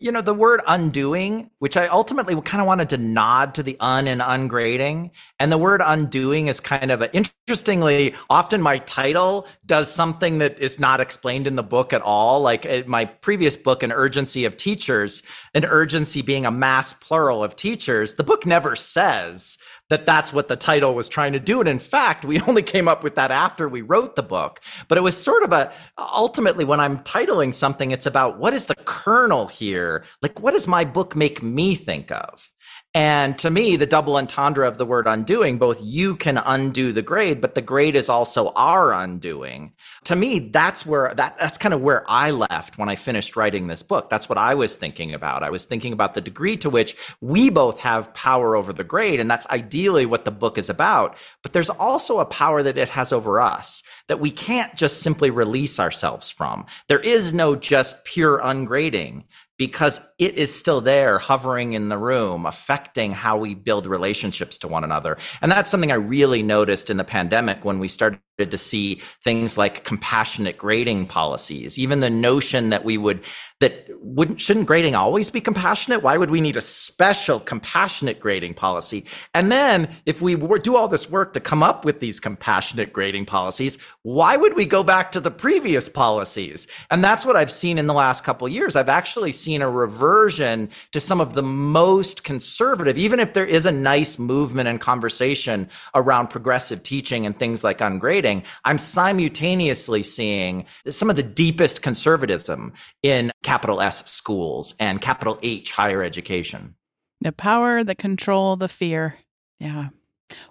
[0.00, 3.76] you know the word undoing which i ultimately kind of wanted to nod to the
[3.78, 9.46] un and ungrading and the word undoing is kind of a, interestingly often my title
[9.64, 12.40] does something that is not explained in the book at all.
[12.40, 15.22] Like uh, my previous book an urgency of teachers
[15.54, 19.58] an urgency being a mass plural of teachers the book never says
[19.90, 21.60] that that's what the title was trying to do.
[21.60, 24.60] And in fact, we only came up with that after we wrote the book.
[24.88, 28.66] But it was sort of a ultimately when I'm titling something, it's about what is
[28.66, 30.04] the kernel here?
[30.22, 32.50] Like, what does my book make me think of?
[32.94, 37.02] And to me, the double entendre of the word undoing, both you can undo the
[37.02, 39.74] grade, but the grade is also our undoing.
[40.04, 43.66] To me, that's where that that's kind of where I left when I finished writing
[43.66, 44.08] this book.
[44.08, 45.42] That's what I was thinking about.
[45.42, 49.20] I was thinking about the degree to which we both have power over the grade,
[49.20, 51.18] and that's ideally what the book is about.
[51.42, 55.28] But there's also a power that it has over us that we can't just simply
[55.28, 56.64] release ourselves from.
[56.88, 59.24] There is no just pure ungrading
[59.58, 64.68] because it is still there hovering in the room affecting how we build relationships to
[64.68, 65.18] one another.
[65.42, 69.58] And that's something i really noticed in the pandemic when we started to see things
[69.58, 73.20] like compassionate grading policies even the notion that we would
[73.60, 76.02] that wouldn't shouldn't grading always be compassionate?
[76.02, 79.04] Why would we need a special compassionate grading policy?
[79.34, 82.92] And then if we were, do all this work to come up with these compassionate
[82.92, 86.66] grading policies why would we go back to the previous policies?
[86.90, 88.76] And that's what i've seen in the last couple years.
[88.76, 93.66] I've actually seen a reversion to some of the most conservative even if there is
[93.66, 98.27] a nice movement and conversation around progressive teaching and things like ungrading
[98.64, 102.72] I'm simultaneously seeing some of the deepest conservatism
[103.02, 106.74] in capital S schools and capital H higher education.
[107.20, 109.16] The power, the control, the fear.
[109.58, 109.88] Yeah.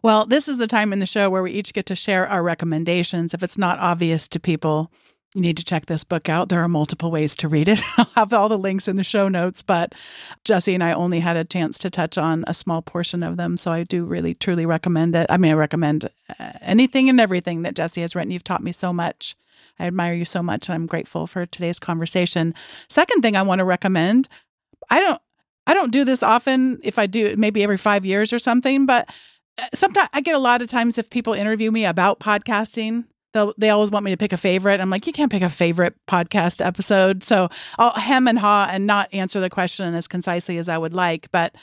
[0.02, 2.44] Well, this is the time in the show where we each get to share our
[2.44, 3.34] recommendations.
[3.34, 4.92] If it's not obvious to people,
[5.34, 6.50] you need to check this book out.
[6.50, 7.82] There are multiple ways to read it.
[7.98, 9.94] I'll have all the links in the show notes, but
[10.46, 13.58] Jesse and I only had a chance to touch on a small portion of them.
[13.58, 15.28] So I do really, truly recommend it.
[15.30, 16.10] I mean, I recommend
[16.40, 18.32] uh, anything and everything that Jesse has written.
[18.32, 19.36] You've taught me so much
[19.80, 22.54] I admire you so much and I'm grateful for today's conversation.
[22.90, 24.28] Second thing I want to recommend,
[24.90, 25.22] I don't
[25.66, 26.80] I don't do this often.
[26.82, 29.10] If I do, maybe every 5 years or something, but
[29.58, 33.04] uh, sometimes I get a lot of times if people interview me about podcasting,
[33.34, 34.80] they they always want me to pick a favorite.
[34.80, 37.24] I'm like, you can't pick a favorite podcast episode.
[37.24, 40.94] So I'll hem and haw and not answer the question as concisely as I would
[40.94, 41.32] like.
[41.32, 41.56] But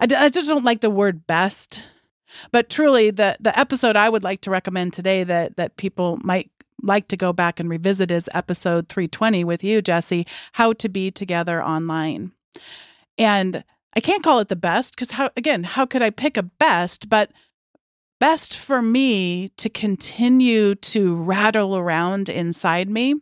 [0.00, 1.82] I, I just don't like the word best.
[2.50, 6.50] But truly, the the episode I would like to recommend today that that people might
[6.82, 11.10] like to go back and revisit is episode 320 with you, Jesse, How to Be
[11.10, 12.32] Together Online.
[13.16, 13.62] And
[13.94, 17.08] I can't call it the best because how again, how could I pick a best?
[17.08, 17.30] But
[18.22, 23.16] best for me to continue to rattle around inside me.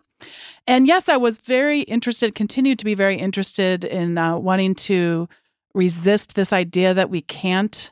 [0.67, 5.27] And yes, I was very interested, continued to be very interested in uh, wanting to
[5.73, 7.91] resist this idea that we can't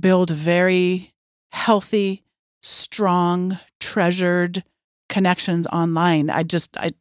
[0.00, 1.12] build very
[1.50, 2.22] healthy,
[2.62, 4.64] strong, treasured
[5.10, 6.30] connections online.
[6.30, 6.92] I just, I,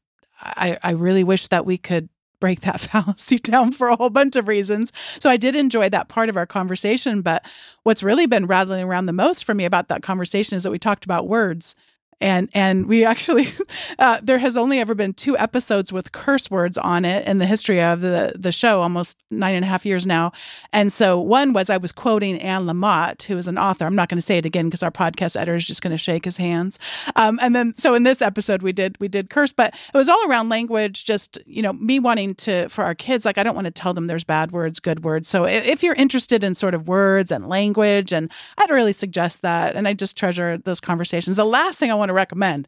[0.41, 4.35] I, I really wish that we could break that fallacy down for a whole bunch
[4.35, 4.91] of reasons.
[5.19, 7.21] So I did enjoy that part of our conversation.
[7.21, 7.45] But
[7.83, 10.79] what's really been rattling around the most for me about that conversation is that we
[10.79, 11.75] talked about words
[12.21, 13.47] and and we actually
[13.99, 17.45] uh, there has only ever been two episodes with curse words on it in the
[17.45, 20.31] history of the the show almost nine and a half years now.
[20.73, 23.85] And so one was i was quoting anne lamott who is an author.
[23.85, 25.97] I'm not going to say it again because our podcast editor is just going to
[25.97, 26.79] shake his hands.
[27.15, 30.09] Um, and then so in this episode we did we did curse but it was
[30.09, 33.55] all around language just you know me wanting to for our kids like i don't
[33.55, 35.29] want to tell them there's bad words good words.
[35.29, 39.75] So if you're interested in sort of words and language and i'd really suggest that
[39.75, 41.35] and i just treasure those conversations.
[41.35, 42.67] The last thing i want want to recommend.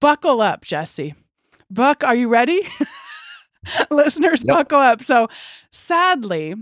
[0.00, 1.14] Buckle up, Jesse.
[1.68, 2.60] Buck, are you ready?
[3.90, 4.56] Listeners, yep.
[4.56, 5.02] buckle up.
[5.02, 5.26] So,
[5.70, 6.54] sadly,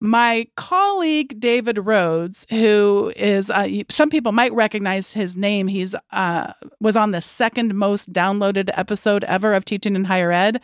[0.00, 5.68] my colleague David Rhodes, who is uh, some people might recognize his name.
[5.68, 10.60] He's uh, was on the second most downloaded episode ever of Teaching in Higher Ed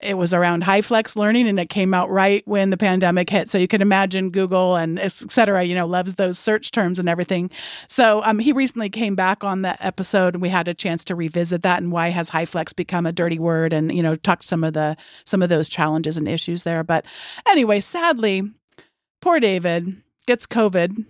[0.00, 3.48] it was around HyFlex learning and it came out right when the pandemic hit.
[3.48, 7.08] So you can imagine Google and et cetera, you know, loves those search terms and
[7.08, 7.50] everything.
[7.88, 11.16] So um, he recently came back on that episode and we had a chance to
[11.16, 14.62] revisit that and why has HyFlex become a dirty word and, you know, talk some
[14.62, 16.84] of the, some of those challenges and issues there.
[16.84, 17.04] But
[17.48, 18.42] anyway, sadly,
[19.20, 21.04] poor David gets COVID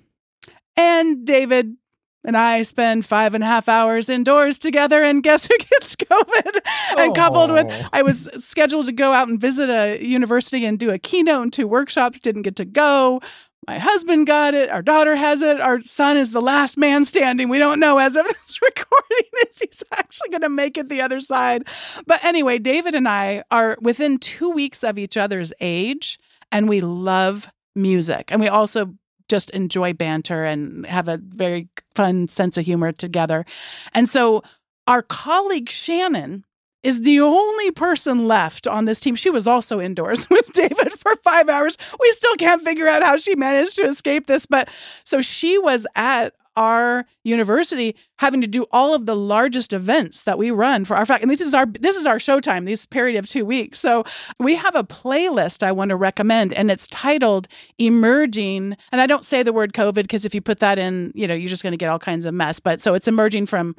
[0.76, 1.76] and David
[2.24, 6.60] and I spend five and a half hours indoors together, and guess who gets COVID?
[6.96, 7.88] and coupled with, oh.
[7.92, 11.52] I was scheduled to go out and visit a university and do a keynote and
[11.52, 13.20] two workshops, didn't get to go.
[13.66, 14.70] My husband got it.
[14.70, 15.60] Our daughter has it.
[15.60, 17.50] Our son is the last man standing.
[17.50, 21.02] We don't know as of this recording if he's actually going to make it the
[21.02, 21.68] other side.
[22.06, 26.18] But anyway, David and I are within two weeks of each other's age,
[26.50, 28.32] and we love music.
[28.32, 28.94] And we also
[29.28, 33.44] just enjoy banter and have a very fun sense of humor together.
[33.94, 34.42] And so
[34.86, 36.44] our colleague Shannon
[36.82, 39.16] is the only person left on this team.
[39.16, 41.76] She was also indoors with David for five hours.
[42.00, 44.46] We still can't figure out how she managed to escape this.
[44.46, 44.68] But
[45.04, 50.36] so she was at our university having to do all of the largest events that
[50.36, 53.16] we run for our fact and this is our this is our showtime this period
[53.16, 53.78] of two weeks.
[53.78, 54.04] So
[54.40, 57.46] we have a playlist i want to recommend and it's titled
[57.78, 61.28] emerging and i don't say the word covid because if you put that in you
[61.28, 63.76] know you're just going to get all kinds of mess but so it's emerging from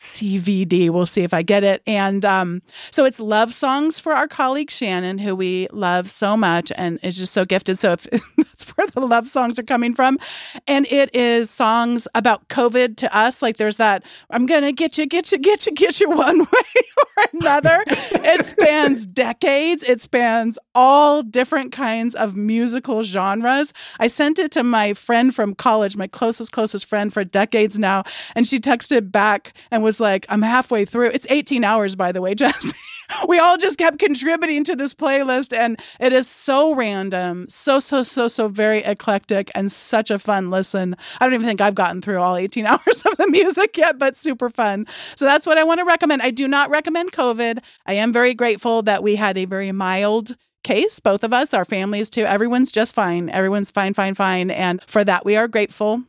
[0.00, 0.88] CVD.
[0.88, 1.82] We'll see if I get it.
[1.86, 6.72] And um, so it's love songs for our colleague Shannon, who we love so much
[6.74, 7.78] and is just so gifted.
[7.78, 8.04] So if
[8.36, 10.18] that's where the love songs are coming from.
[10.66, 13.42] And it is songs about COVID to us.
[13.42, 16.38] Like there's that, I'm going to get you, get you, get you, get you one
[16.38, 17.84] way or another.
[17.86, 23.74] it spans decades, it spans all different kinds of musical genres.
[23.98, 28.04] I sent it to my friend from college, my closest, closest friend for decades now.
[28.34, 31.08] And she texted back and was was like, I'm halfway through.
[31.08, 32.70] It's 18 hours, by the way, Jesse.
[33.26, 38.04] we all just kept contributing to this playlist, and it is so random, so, so,
[38.04, 40.94] so, so very eclectic, and such a fun listen.
[41.18, 44.16] I don't even think I've gotten through all 18 hours of the music yet, but
[44.16, 44.86] super fun.
[45.16, 46.22] So that's what I want to recommend.
[46.22, 47.58] I do not recommend COVID.
[47.84, 51.64] I am very grateful that we had a very mild case, both of us, our
[51.64, 52.22] families too.
[52.26, 53.28] Everyone's just fine.
[53.28, 54.52] Everyone's fine, fine, fine.
[54.52, 56.04] And for that, we are grateful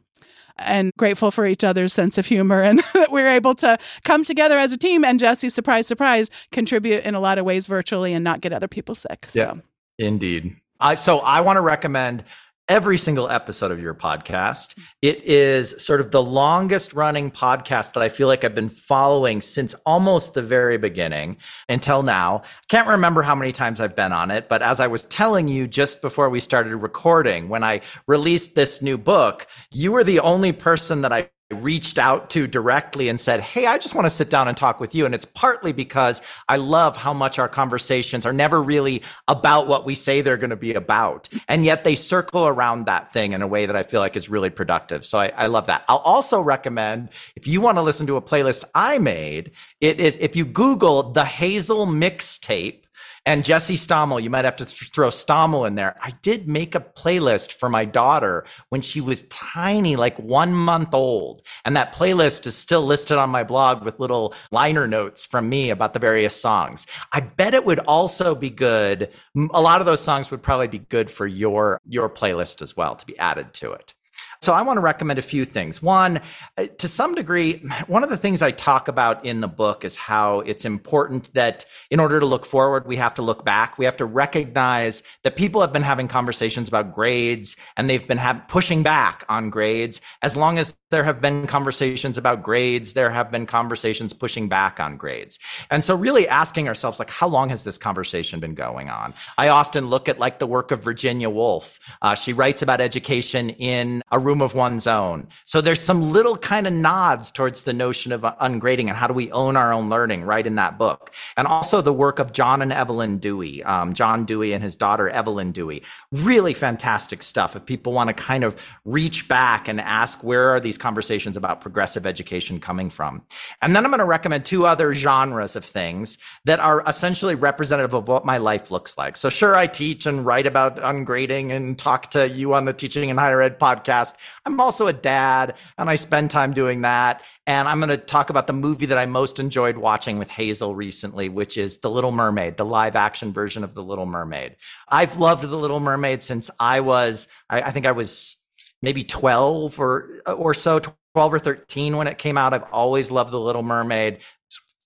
[0.66, 4.24] and grateful for each other's sense of humor and that we are able to come
[4.24, 8.14] together as a team and Jesse, surprise, surprise, contribute in a lot of ways virtually
[8.14, 9.26] and not get other people sick.
[9.30, 9.39] So.
[9.39, 10.55] Yeah, indeed.
[10.80, 12.24] I, so I want to recommend
[12.68, 14.78] every single episode of your podcast.
[15.01, 19.41] It is sort of the longest running podcast that I feel like I've been following
[19.41, 21.38] since almost the very beginning
[21.68, 22.43] until now.
[22.70, 25.68] Can't remember how many times I've been on it, but as I was telling you
[25.68, 30.51] just before we started recording, when I released this new book, you were the only
[30.51, 34.30] person that I reached out to directly and said, Hey, I just want to sit
[34.30, 35.06] down and talk with you.
[35.06, 39.86] And it's partly because I love how much our conversations are never really about what
[39.86, 41.30] we say they're going to be about.
[41.47, 44.30] And yet they circle around that thing in a way that I feel like is
[44.30, 45.06] really productive.
[45.06, 45.84] So I, I love that.
[45.88, 50.18] I'll also recommend if you want to listen to a playlist I made, it is
[50.18, 52.84] if you Google the Hazel mixtape,
[53.26, 55.96] and Jesse Stommel, you might have to th- throw Stommel in there.
[56.02, 60.94] I did make a playlist for my daughter when she was tiny, like one month
[60.94, 61.44] old.
[61.64, 65.70] And that playlist is still listed on my blog with little liner notes from me
[65.70, 66.88] about the various songs.
[67.14, 69.12] I bet it would also be good.
[69.54, 72.96] A lot of those songs would probably be good for your, your playlist as well
[72.96, 73.94] to be added to it.
[74.42, 75.84] So I want to recommend a few things.
[75.84, 76.20] One,
[76.58, 79.96] uh, to some degree, one of the things I talk about in the book is
[79.96, 83.78] how it's important that in order to look forward, we have to look back.
[83.78, 88.18] We have to recognize that people have been having conversations about grades and they've been
[88.18, 92.94] ha- pushing back on grades as long as there have been conversations about grades.
[92.94, 95.39] There have been conversations pushing back on grades.
[95.70, 99.14] And so really asking ourselves, like, how long has this conversation been going on?
[99.38, 101.80] I often look at like the work of Virginia Woolf.
[102.02, 105.28] Uh, she writes about education in a room of one's own.
[105.44, 109.14] So there's some little kind of nods towards the notion of ungrading and how do
[109.14, 111.14] we own our own learning right in that book.
[111.36, 115.10] And also the work of John and Evelyn Dewey, um, John Dewey and his daughter
[115.10, 115.84] Evelyn Dewey.
[116.14, 117.58] Really fantastic stuff.
[117.58, 118.56] If people want to kind of
[118.86, 123.24] reach back and ask where are these conversations about progressive education coming from.
[123.62, 127.94] And then I'm going to recommend two other genres of things that are essentially representative
[127.94, 129.18] of what my life looks like.
[129.18, 133.10] So sure, I teach and write about ungrading and talk to you on the Teaching
[133.10, 134.14] in Higher Ed podcast.
[134.46, 137.22] I'm also a dad and I spend time doing that.
[137.48, 140.76] And I'm going to talk about the movie that I most enjoyed watching with Hazel
[140.76, 144.56] recently, which is The Little Mermaid, the live action version of The Little Mermaid.
[144.88, 148.38] I've loved The Little Mermaid since I was, I, I think I was
[148.82, 153.32] maybe 12 or or so 12 or 13 when it came out i've always loved
[153.32, 154.20] the little mermaid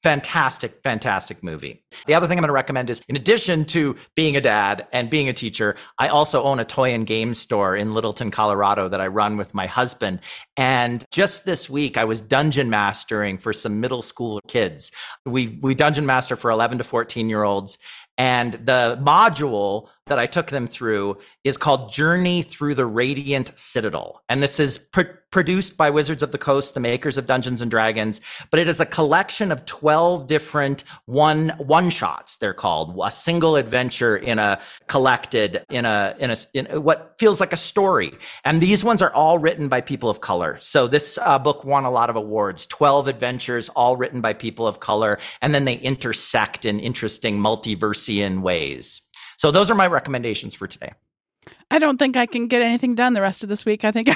[0.05, 1.83] fantastic fantastic movie.
[2.05, 5.09] The other thing i'm going to recommend is in addition to being a dad and
[5.09, 9.01] being a teacher i also own a toy and game store in littleton colorado that
[9.01, 10.19] i run with my husband.
[10.57, 14.91] And just this week i was dungeon mastering for some middle school kids.
[15.25, 17.79] We we dungeon master for 11 to 14 year olds.
[18.15, 24.21] And the module that I took them through is called Journey Through the Radiant Citadel.
[24.29, 25.01] And this is pr-
[25.31, 28.79] produced by Wizards of the Coast, the makers of Dungeons and Dragons, but it is
[28.79, 34.61] a collection of 12 different one one shots they're called, a single adventure in a
[34.85, 38.13] collected in a in a in what feels like a story.
[38.43, 40.59] And these ones are all written by people of color.
[40.61, 44.67] So this uh, book won a lot of awards, 12 adventures all written by people
[44.67, 49.01] of color, and then they intersect in interesting multiversian ways.
[49.45, 50.93] So those are my recommendations for today.
[51.69, 53.85] I don't think I can get anything done the rest of this week.
[53.85, 54.15] I think I,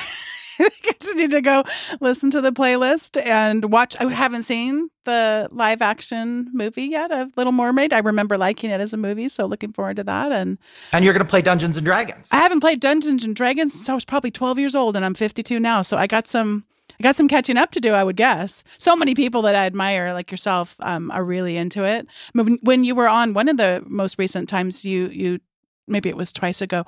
[0.60, 0.70] I
[1.00, 1.64] just need to go
[2.02, 3.96] listen to the playlist and watch.
[4.00, 7.94] I haven't seen the live action movie yet of Little Mermaid.
[7.94, 10.32] I remember liking it as a movie, so looking forward to that.
[10.32, 10.58] And
[10.92, 12.30] and you're going to play Dungeons and Dragons.
[12.32, 15.14] I haven't played Dungeons and Dragons since I was probably 12 years old, and I'm
[15.14, 15.84] 52 now.
[15.84, 16.66] So I got some
[17.00, 18.64] I got some catching up to do, I would guess.
[18.78, 22.08] So many people that I admire, like yourself, um, are really into it.
[22.34, 25.40] When you were on one of the most recent times, you you
[25.88, 26.86] maybe it was twice ago,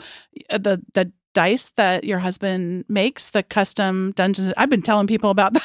[0.49, 4.53] the the dice that your husband makes, the custom dungeons.
[4.57, 5.64] I've been telling people about that.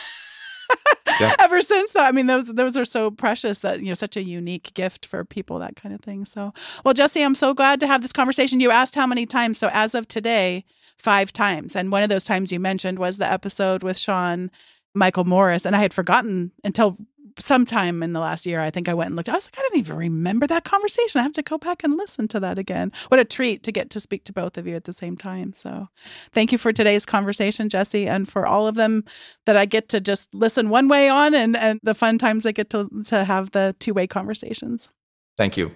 [1.20, 1.34] Yeah.
[1.40, 2.06] ever since that.
[2.06, 5.24] I mean, those those are so precious that you know such a unique gift for
[5.24, 6.24] people that kind of thing.
[6.24, 6.52] So,
[6.84, 8.60] well, Jesse, I'm so glad to have this conversation.
[8.60, 10.64] You asked how many times, so as of today,
[10.98, 11.76] five times.
[11.76, 14.50] And one of those times you mentioned was the episode with Sean
[14.94, 15.66] Michael Morris.
[15.66, 16.96] And I had forgotten until
[17.38, 19.28] sometime in the last year, I think I went and looked.
[19.28, 21.20] I was like, I didn't even remember that conversation.
[21.20, 22.92] I have to go back and listen to that again.
[23.08, 25.52] What a treat to get to speak to both of you at the same time.
[25.52, 25.88] So
[26.32, 29.04] thank you for today's conversation, Jesse, and for all of them
[29.44, 32.52] that I get to just listen one way on and, and the fun times I
[32.52, 34.88] get to, to have the two way conversations.
[35.36, 35.72] Thank you.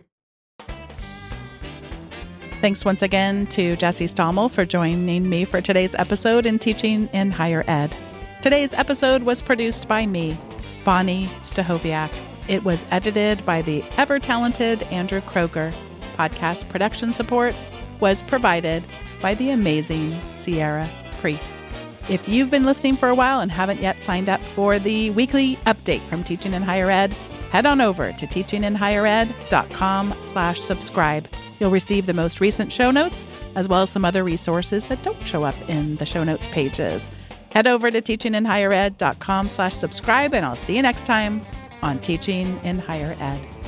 [2.60, 7.30] Thanks once again to Jesse Stommel for joining me for today's episode in Teaching in
[7.30, 7.96] Higher Ed.
[8.42, 10.34] Today's episode was produced by me,
[10.82, 12.10] Bonnie Stachowiak.
[12.48, 15.74] It was edited by the ever talented Andrew Kroeger.
[16.16, 17.54] Podcast production support
[18.00, 18.82] was provided
[19.20, 20.88] by the amazing Sierra
[21.20, 21.62] Priest.
[22.08, 25.56] If you've been listening for a while and haven't yet signed up for the weekly
[25.66, 27.12] update from Teaching in Higher Ed,
[27.52, 31.28] head on over to teachinginhighered.com slash subscribe.
[31.58, 35.26] You'll receive the most recent show notes, as well as some other resources that don't
[35.26, 37.10] show up in the show notes pages.
[37.52, 41.44] Head over to teachinginhighered.com slash subscribe, and I'll see you next time
[41.82, 43.59] on Teaching in Higher Ed.